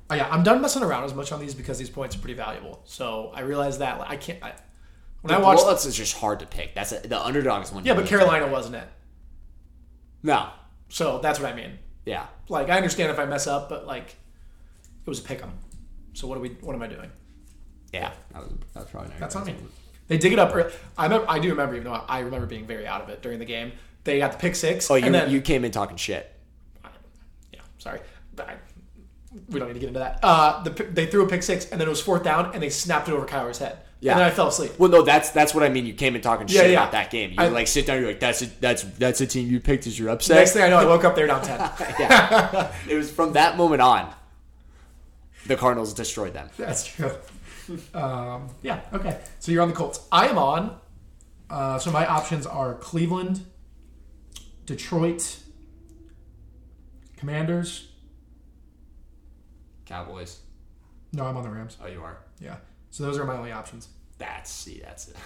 [0.09, 2.33] Oh, yeah, I'm done messing around as much on these because these points are pretty
[2.33, 2.81] valuable.
[2.85, 4.41] So I realize that like, I can't.
[4.43, 4.53] I,
[5.21, 6.73] when I The watched, Bullets is just hard to pick.
[6.75, 7.83] That's a, the underdogs one.
[7.85, 8.87] yeah, but Carolina wasn't it.
[10.23, 10.49] no,
[10.89, 11.79] So that's what I mean.
[12.05, 14.09] yeah, Like I understand if I mess up, but like
[15.05, 15.51] it was a pick 'em.
[16.13, 16.49] So what are we?
[16.61, 17.09] What am I doing?
[17.93, 18.11] yeah.
[18.33, 19.55] That was, that was probably not That's on me.
[20.07, 20.55] They dig it up.
[20.55, 20.71] early.
[20.97, 23.39] I remember, I do remember, even though I remember being very out of it during
[23.39, 23.73] the game.
[24.03, 24.89] They got the pick six.
[24.89, 26.33] Oh, you and then, you came in talking shit.
[27.51, 27.99] yeah, sorry,
[28.39, 28.55] I,
[29.49, 30.19] we don't need to get into that.
[30.23, 32.69] Uh, the, they threw a pick six, and then it was fourth down, and they
[32.69, 33.79] snapped it over Kyler's head.
[33.99, 34.11] Yeah.
[34.11, 34.73] and then I fell asleep.
[34.77, 35.85] Well, no, that's that's what I mean.
[35.85, 36.79] You came in talking shit yeah.
[36.79, 37.31] about that game.
[37.31, 37.99] You I- like sit down.
[37.99, 40.37] You're like, that's a, that's that's a team you picked as your upset.
[40.37, 41.59] Next thing I know, I woke up there down ten.
[41.99, 44.13] yeah, it was from that moment on.
[45.47, 46.49] The Cardinals destroyed them.
[46.57, 47.11] That's true.
[47.93, 48.81] Um, yeah.
[48.93, 49.19] Okay.
[49.39, 50.05] So you're on the Colts.
[50.11, 50.77] I am on.
[51.49, 53.41] Uh, so my options are Cleveland,
[54.65, 55.37] Detroit,
[57.17, 57.87] Commanders.
[59.85, 60.39] Cowboys.
[61.13, 61.77] No, I'm on the Rams.
[61.81, 62.17] Oh, you are.
[62.39, 62.57] Yeah.
[62.89, 63.87] So those are my only options.
[64.17, 65.15] That's see, that's it.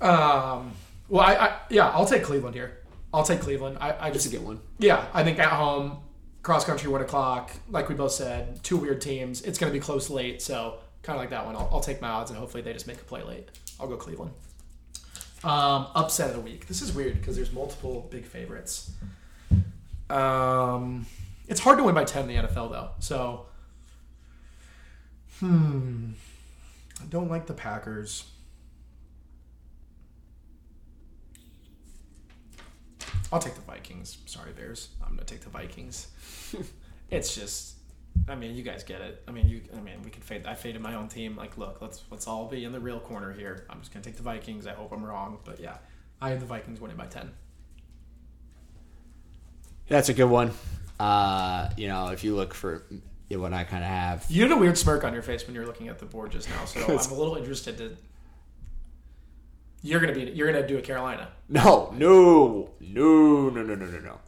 [0.00, 0.72] Um,
[1.08, 2.78] well, I, I yeah, I'll take Cleveland here.
[3.14, 3.78] I'll take Cleveland.
[3.80, 4.60] I, I Just just a good one.
[4.78, 5.98] yeah, I think at home,
[6.42, 9.40] cross country one o'clock, like we both said, two weird teams.
[9.42, 11.54] It's going to be close late, so kind of like that one.
[11.54, 13.48] I'll, I'll take my odds and hopefully they just make a play late.
[13.78, 14.32] I'll go Cleveland.
[15.44, 16.66] Um, upset of the week.
[16.66, 18.90] This is weird because there's multiple big favorites.
[20.08, 21.06] Um,
[21.46, 22.90] it's hard to win by ten in the NFL though.
[22.98, 23.46] So,
[25.40, 26.12] hmm,
[27.00, 28.24] I don't like the Packers.
[33.30, 34.18] I'll take the Vikings.
[34.26, 34.88] Sorry, Bears.
[35.02, 36.06] I'm gonna take the Vikings.
[37.10, 37.74] it's just,
[38.28, 39.22] I mean, you guys get it.
[39.28, 39.62] I mean, you.
[39.76, 40.46] I mean, we can fade.
[40.46, 41.36] I faded my own team.
[41.36, 43.66] Like, look, let's let's all be in the real corner here.
[43.68, 44.66] I'm just gonna take the Vikings.
[44.66, 45.76] I hope I'm wrong, but yeah,
[46.20, 47.32] I have the Vikings winning by ten.
[49.88, 50.52] That's a good one.
[50.98, 52.84] Uh, you know, if you look for
[53.30, 55.60] what I kind of have, You had a weird smirk on your face when you
[55.60, 57.96] were looking at the board just now, so I'm a little interested to.
[59.82, 60.30] You're gonna be.
[60.32, 61.28] You're gonna do a Carolina.
[61.48, 64.18] no, no, no, no, no, no, no, no.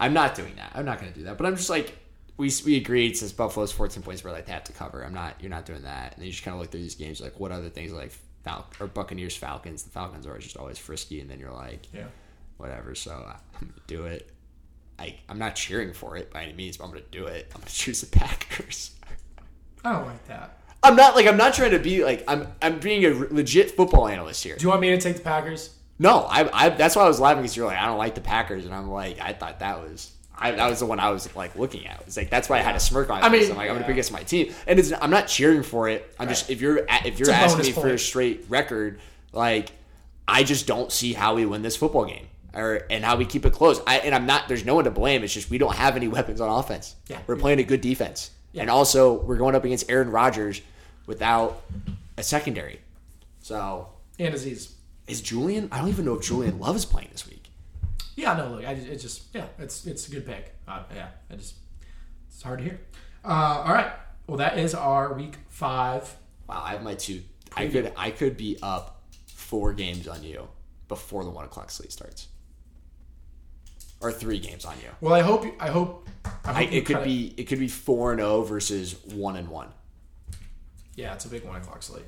[0.00, 0.72] I'm not doing that.
[0.74, 1.36] I'm not going to do that.
[1.36, 1.94] But I'm just like,
[2.40, 5.04] we we agreed since Buffalo's 14 points where like they have to cover.
[5.04, 5.34] I'm not.
[5.40, 6.12] You're not doing that.
[6.14, 8.12] And then you just kind of look through these games like what other things like
[8.44, 9.82] Fal- or Buccaneers Falcons.
[9.84, 12.06] The Falcons are just always frisky, and then you're like, Yeah.
[12.56, 12.94] whatever.
[12.94, 14.30] So uh, I'm gonna do it.
[14.98, 17.50] I I'm not cheering for it by any means, but I'm gonna do it.
[17.54, 18.92] I'm gonna choose the Packers.
[19.84, 20.56] I don't like that.
[20.82, 24.08] I'm not like I'm not trying to be like I'm I'm being a legit football
[24.08, 24.56] analyst here.
[24.56, 25.76] Do you want me to take the Packers?
[25.98, 28.20] No, I, I that's why I was laughing because you're like I don't like the
[28.22, 31.34] Packers and I'm like I thought that was I, that was the one I was
[31.36, 32.00] like looking at.
[32.06, 33.22] It's like that's why I had a smirk on.
[33.22, 33.86] I mean, I'm like I'm gonna yeah.
[33.86, 36.14] pick against my team, and it's I'm not cheering for it.
[36.18, 39.00] I'm just if you're if you're asking me for a straight record,
[39.32, 39.72] like
[40.26, 43.44] I just don't see how we win this football game or and how we keep
[43.44, 43.80] it close.
[43.86, 44.48] I and I'm not.
[44.48, 45.22] There's no one to blame.
[45.22, 46.96] It's just we don't have any weapons on offense.
[47.08, 47.18] Yeah.
[47.26, 50.62] we're playing a good defense, and also we're going up against Aaron Rodgers.
[51.06, 51.62] without
[52.16, 52.80] a secondary.
[53.40, 53.88] So
[54.18, 54.74] And Aziz.
[55.08, 55.68] is Julian?
[55.72, 57.39] I don't even know if Julian Love is playing this week.
[58.20, 60.54] Yeah, no, look, I, it's just yeah, it's it's a good pick.
[60.68, 61.54] Uh, yeah, I just
[62.28, 62.80] it's hard to hear.
[63.24, 63.92] Uh, all right,
[64.26, 66.14] well that is our week five.
[66.46, 67.22] Wow, I have my two.
[67.56, 70.48] I could I could be up four games on you
[70.86, 72.28] before the one o'clock slate starts,
[74.02, 74.90] or three games on you.
[75.00, 76.06] Well, I hope I hope
[76.44, 79.36] I I, hope you it could be it could be four and zero versus one
[79.36, 79.68] and one.
[80.94, 82.04] Yeah, it's a big one o'clock slate.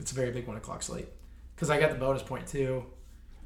[0.00, 1.06] It's a very big one o'clock slate
[1.54, 2.84] because I got the bonus point too.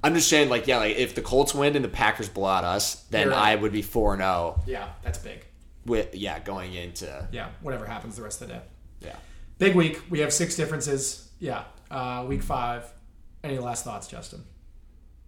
[0.07, 2.63] I'm just saying, like, yeah, like if the Colts win and the Packers blow out
[2.63, 3.37] us, then right.
[3.37, 4.61] I would be four and zero.
[4.65, 5.45] Yeah, that's big.
[5.85, 8.61] With yeah, going into Yeah, whatever happens the rest of the day.
[9.01, 9.17] yeah.
[9.59, 10.01] Big week.
[10.09, 11.29] We have six differences.
[11.41, 12.85] Yeah, uh, week five.
[13.43, 14.45] Any last thoughts, Justin?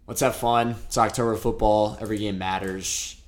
[0.06, 0.76] Let's have fun.
[0.86, 1.98] It's October football.
[2.00, 3.20] Every game matters.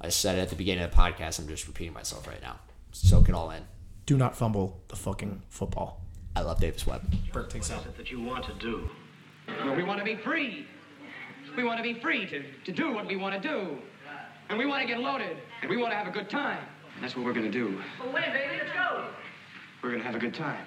[0.00, 1.38] I said it at the beginning of the podcast.
[1.40, 2.60] I'm just repeating myself right now.
[2.92, 3.62] Soak it all in.
[4.06, 6.00] Do not fumble the fucking football.
[6.36, 7.12] I love Davis Webb.
[7.32, 7.96] Bert takes out.
[7.96, 8.88] that you want to do?
[9.64, 10.66] Well, we want to be free.
[11.56, 13.78] We want to be free to, to do what we want to do.
[14.48, 15.36] And we want to get loaded.
[15.60, 16.64] And we want to have a good time.
[16.94, 17.80] And that's what we're gonna do.
[17.98, 18.58] Well, win, baby.
[18.58, 19.06] Let's go.
[19.82, 20.64] We're gonna have a good time.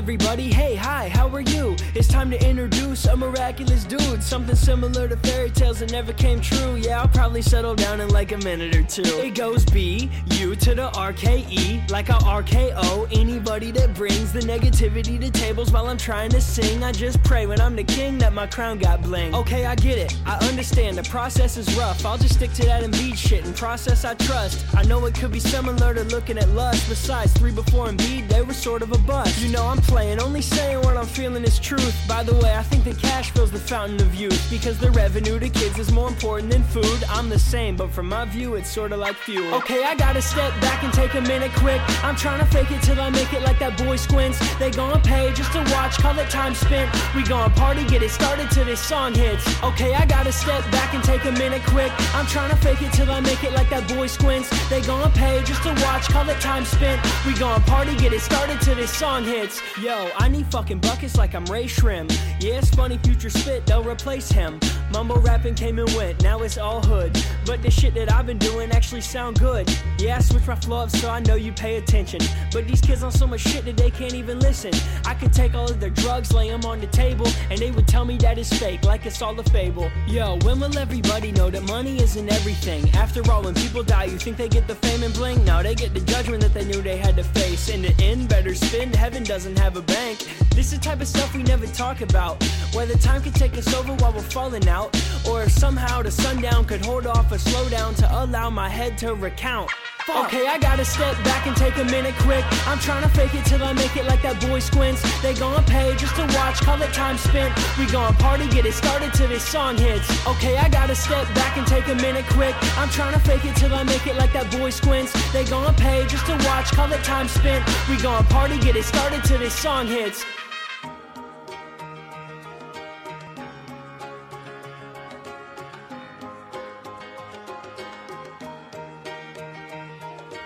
[0.00, 0.50] Everybody.
[0.50, 1.69] Hey, hi, how are you?
[1.92, 4.22] It's time to introduce a miraculous dude.
[4.22, 6.76] Something similar to fairy tales that never came true.
[6.76, 9.02] Yeah, I'll probably settle down in like a minute or two.
[9.02, 13.08] It goes B, U to the R K E, like a RKO.
[13.10, 17.46] Anybody that brings the negativity to tables while I'm trying to sing, I just pray
[17.46, 19.34] when I'm the king that my crown got bling.
[19.34, 20.16] Okay, I get it.
[20.26, 22.06] I understand the process is rough.
[22.06, 24.64] I'll just stick to that and beat shit and process I trust.
[24.76, 26.88] I know it could be similar to looking at lust.
[26.88, 29.40] Besides, three before and Embiid, they were sort of a bust.
[29.42, 32.08] You know I'm playing, only saying what I'm feeling is truth.
[32.08, 35.38] By the way, I think that cash fills the fountain of youth because the revenue
[35.38, 37.04] to kids is more important than food.
[37.08, 39.54] I'm the same, but from my view, it's sort of like fuel.
[39.54, 41.80] Okay, I gotta step back and take a minute quick.
[42.04, 44.38] I'm trying to fake it till I make it like that boy squints.
[44.58, 46.90] They gon' pay just to watch, call it time spent.
[47.14, 49.44] We gon' party, get it started till this song hits.
[49.62, 51.92] Okay, I gotta step back and take a minute quick.
[52.14, 54.48] I'm trying to fake it till I make it like that boy squints.
[54.68, 57.00] They gon' pay just to watch, call it time spent.
[57.26, 59.62] We gon' party, get it started till this song hits.
[59.80, 62.10] Yo, I need fucking buckets like I'm Ray Shrim.
[62.40, 64.58] Yeah, it's funny, future spit, they'll replace him.
[64.92, 67.16] Mumble rapping came and went, now it's all hood.
[67.46, 69.70] But the shit that I've been doing actually sound good.
[69.98, 72.20] Yeah, I switch my flow up so I know you pay attention.
[72.52, 74.72] But these kids on so much shit that they can't even listen.
[75.04, 77.86] I could take all of their drugs, lay them on the table, and they would
[77.86, 79.90] tell me that it's fake, like it's all a fable.
[80.06, 82.90] Yo, when will everybody know that money isn't everything?
[82.94, 85.44] After all, when people die, you think they get the fame and bling?
[85.44, 87.68] No, they get the judgment that they knew they had to face.
[87.68, 90.18] In the end, better spend, heaven doesn't have a bank.
[90.54, 92.42] This is the type of stuff we never talk about.
[92.72, 94.94] Whether time can take us over while we're falling out,
[95.28, 98.96] or if somehow the sundown could hold off or slow down to allow my head
[98.98, 99.70] to recount.
[100.08, 102.44] Okay, I gotta step back and take a minute quick.
[102.66, 105.02] I'm trying to fake it till I make it like that boy squints.
[105.22, 107.54] They gon' pay just to watch, call it time spent.
[107.78, 110.08] We gon' party, get it started till this song hits.
[110.26, 112.54] Okay, I gotta step back and take a minute quick.
[112.76, 115.12] I'm trying to fake it till I make it like that boy squints.
[115.32, 117.64] They gon' pay just to watch, call it time spent.
[117.88, 120.24] We gon' party, get it started till this song hits.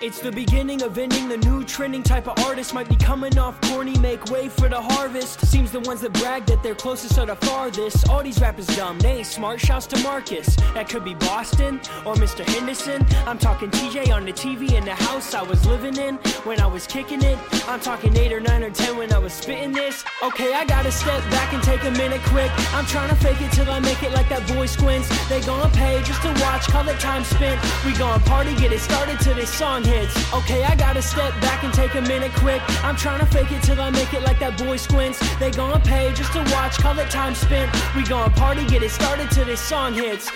[0.07, 1.31] It's the beginning of ending.
[1.31, 3.99] The new trending type of artist might be coming off corny.
[4.01, 5.47] Make way for the harvest.
[5.47, 8.11] Seems the ones that brag that they're closest are the farthest.
[8.11, 8.99] All these rappers dumb.
[8.99, 9.61] They ain't smart.
[9.61, 10.57] Shouts to Marcus.
[10.75, 12.45] That could be Boston or Mr.
[12.45, 13.07] Henderson.
[13.27, 16.67] I'm talking TJ on the TV in the house I was living in when I
[16.67, 17.39] was kicking it.
[17.67, 20.05] I'm talking eight or nine or ten when I was spitting this.
[20.23, 22.51] Okay, I gotta step back and take a minute quick.
[22.75, 25.09] I'm trying to fake it till I make it like that boy squints.
[25.31, 26.69] They gon' pay just to watch.
[26.69, 27.59] Call it time spent.
[27.87, 30.35] We gon' party, get it started till this song hits.
[30.35, 32.61] Okay, I gotta step back and take a minute quick.
[32.85, 35.19] I'm trying to fake it till I make it like that boy squints.
[35.39, 37.71] They gon' pay just to watch, call it time spent.
[37.95, 40.31] We gon' party, get it started till this song hits.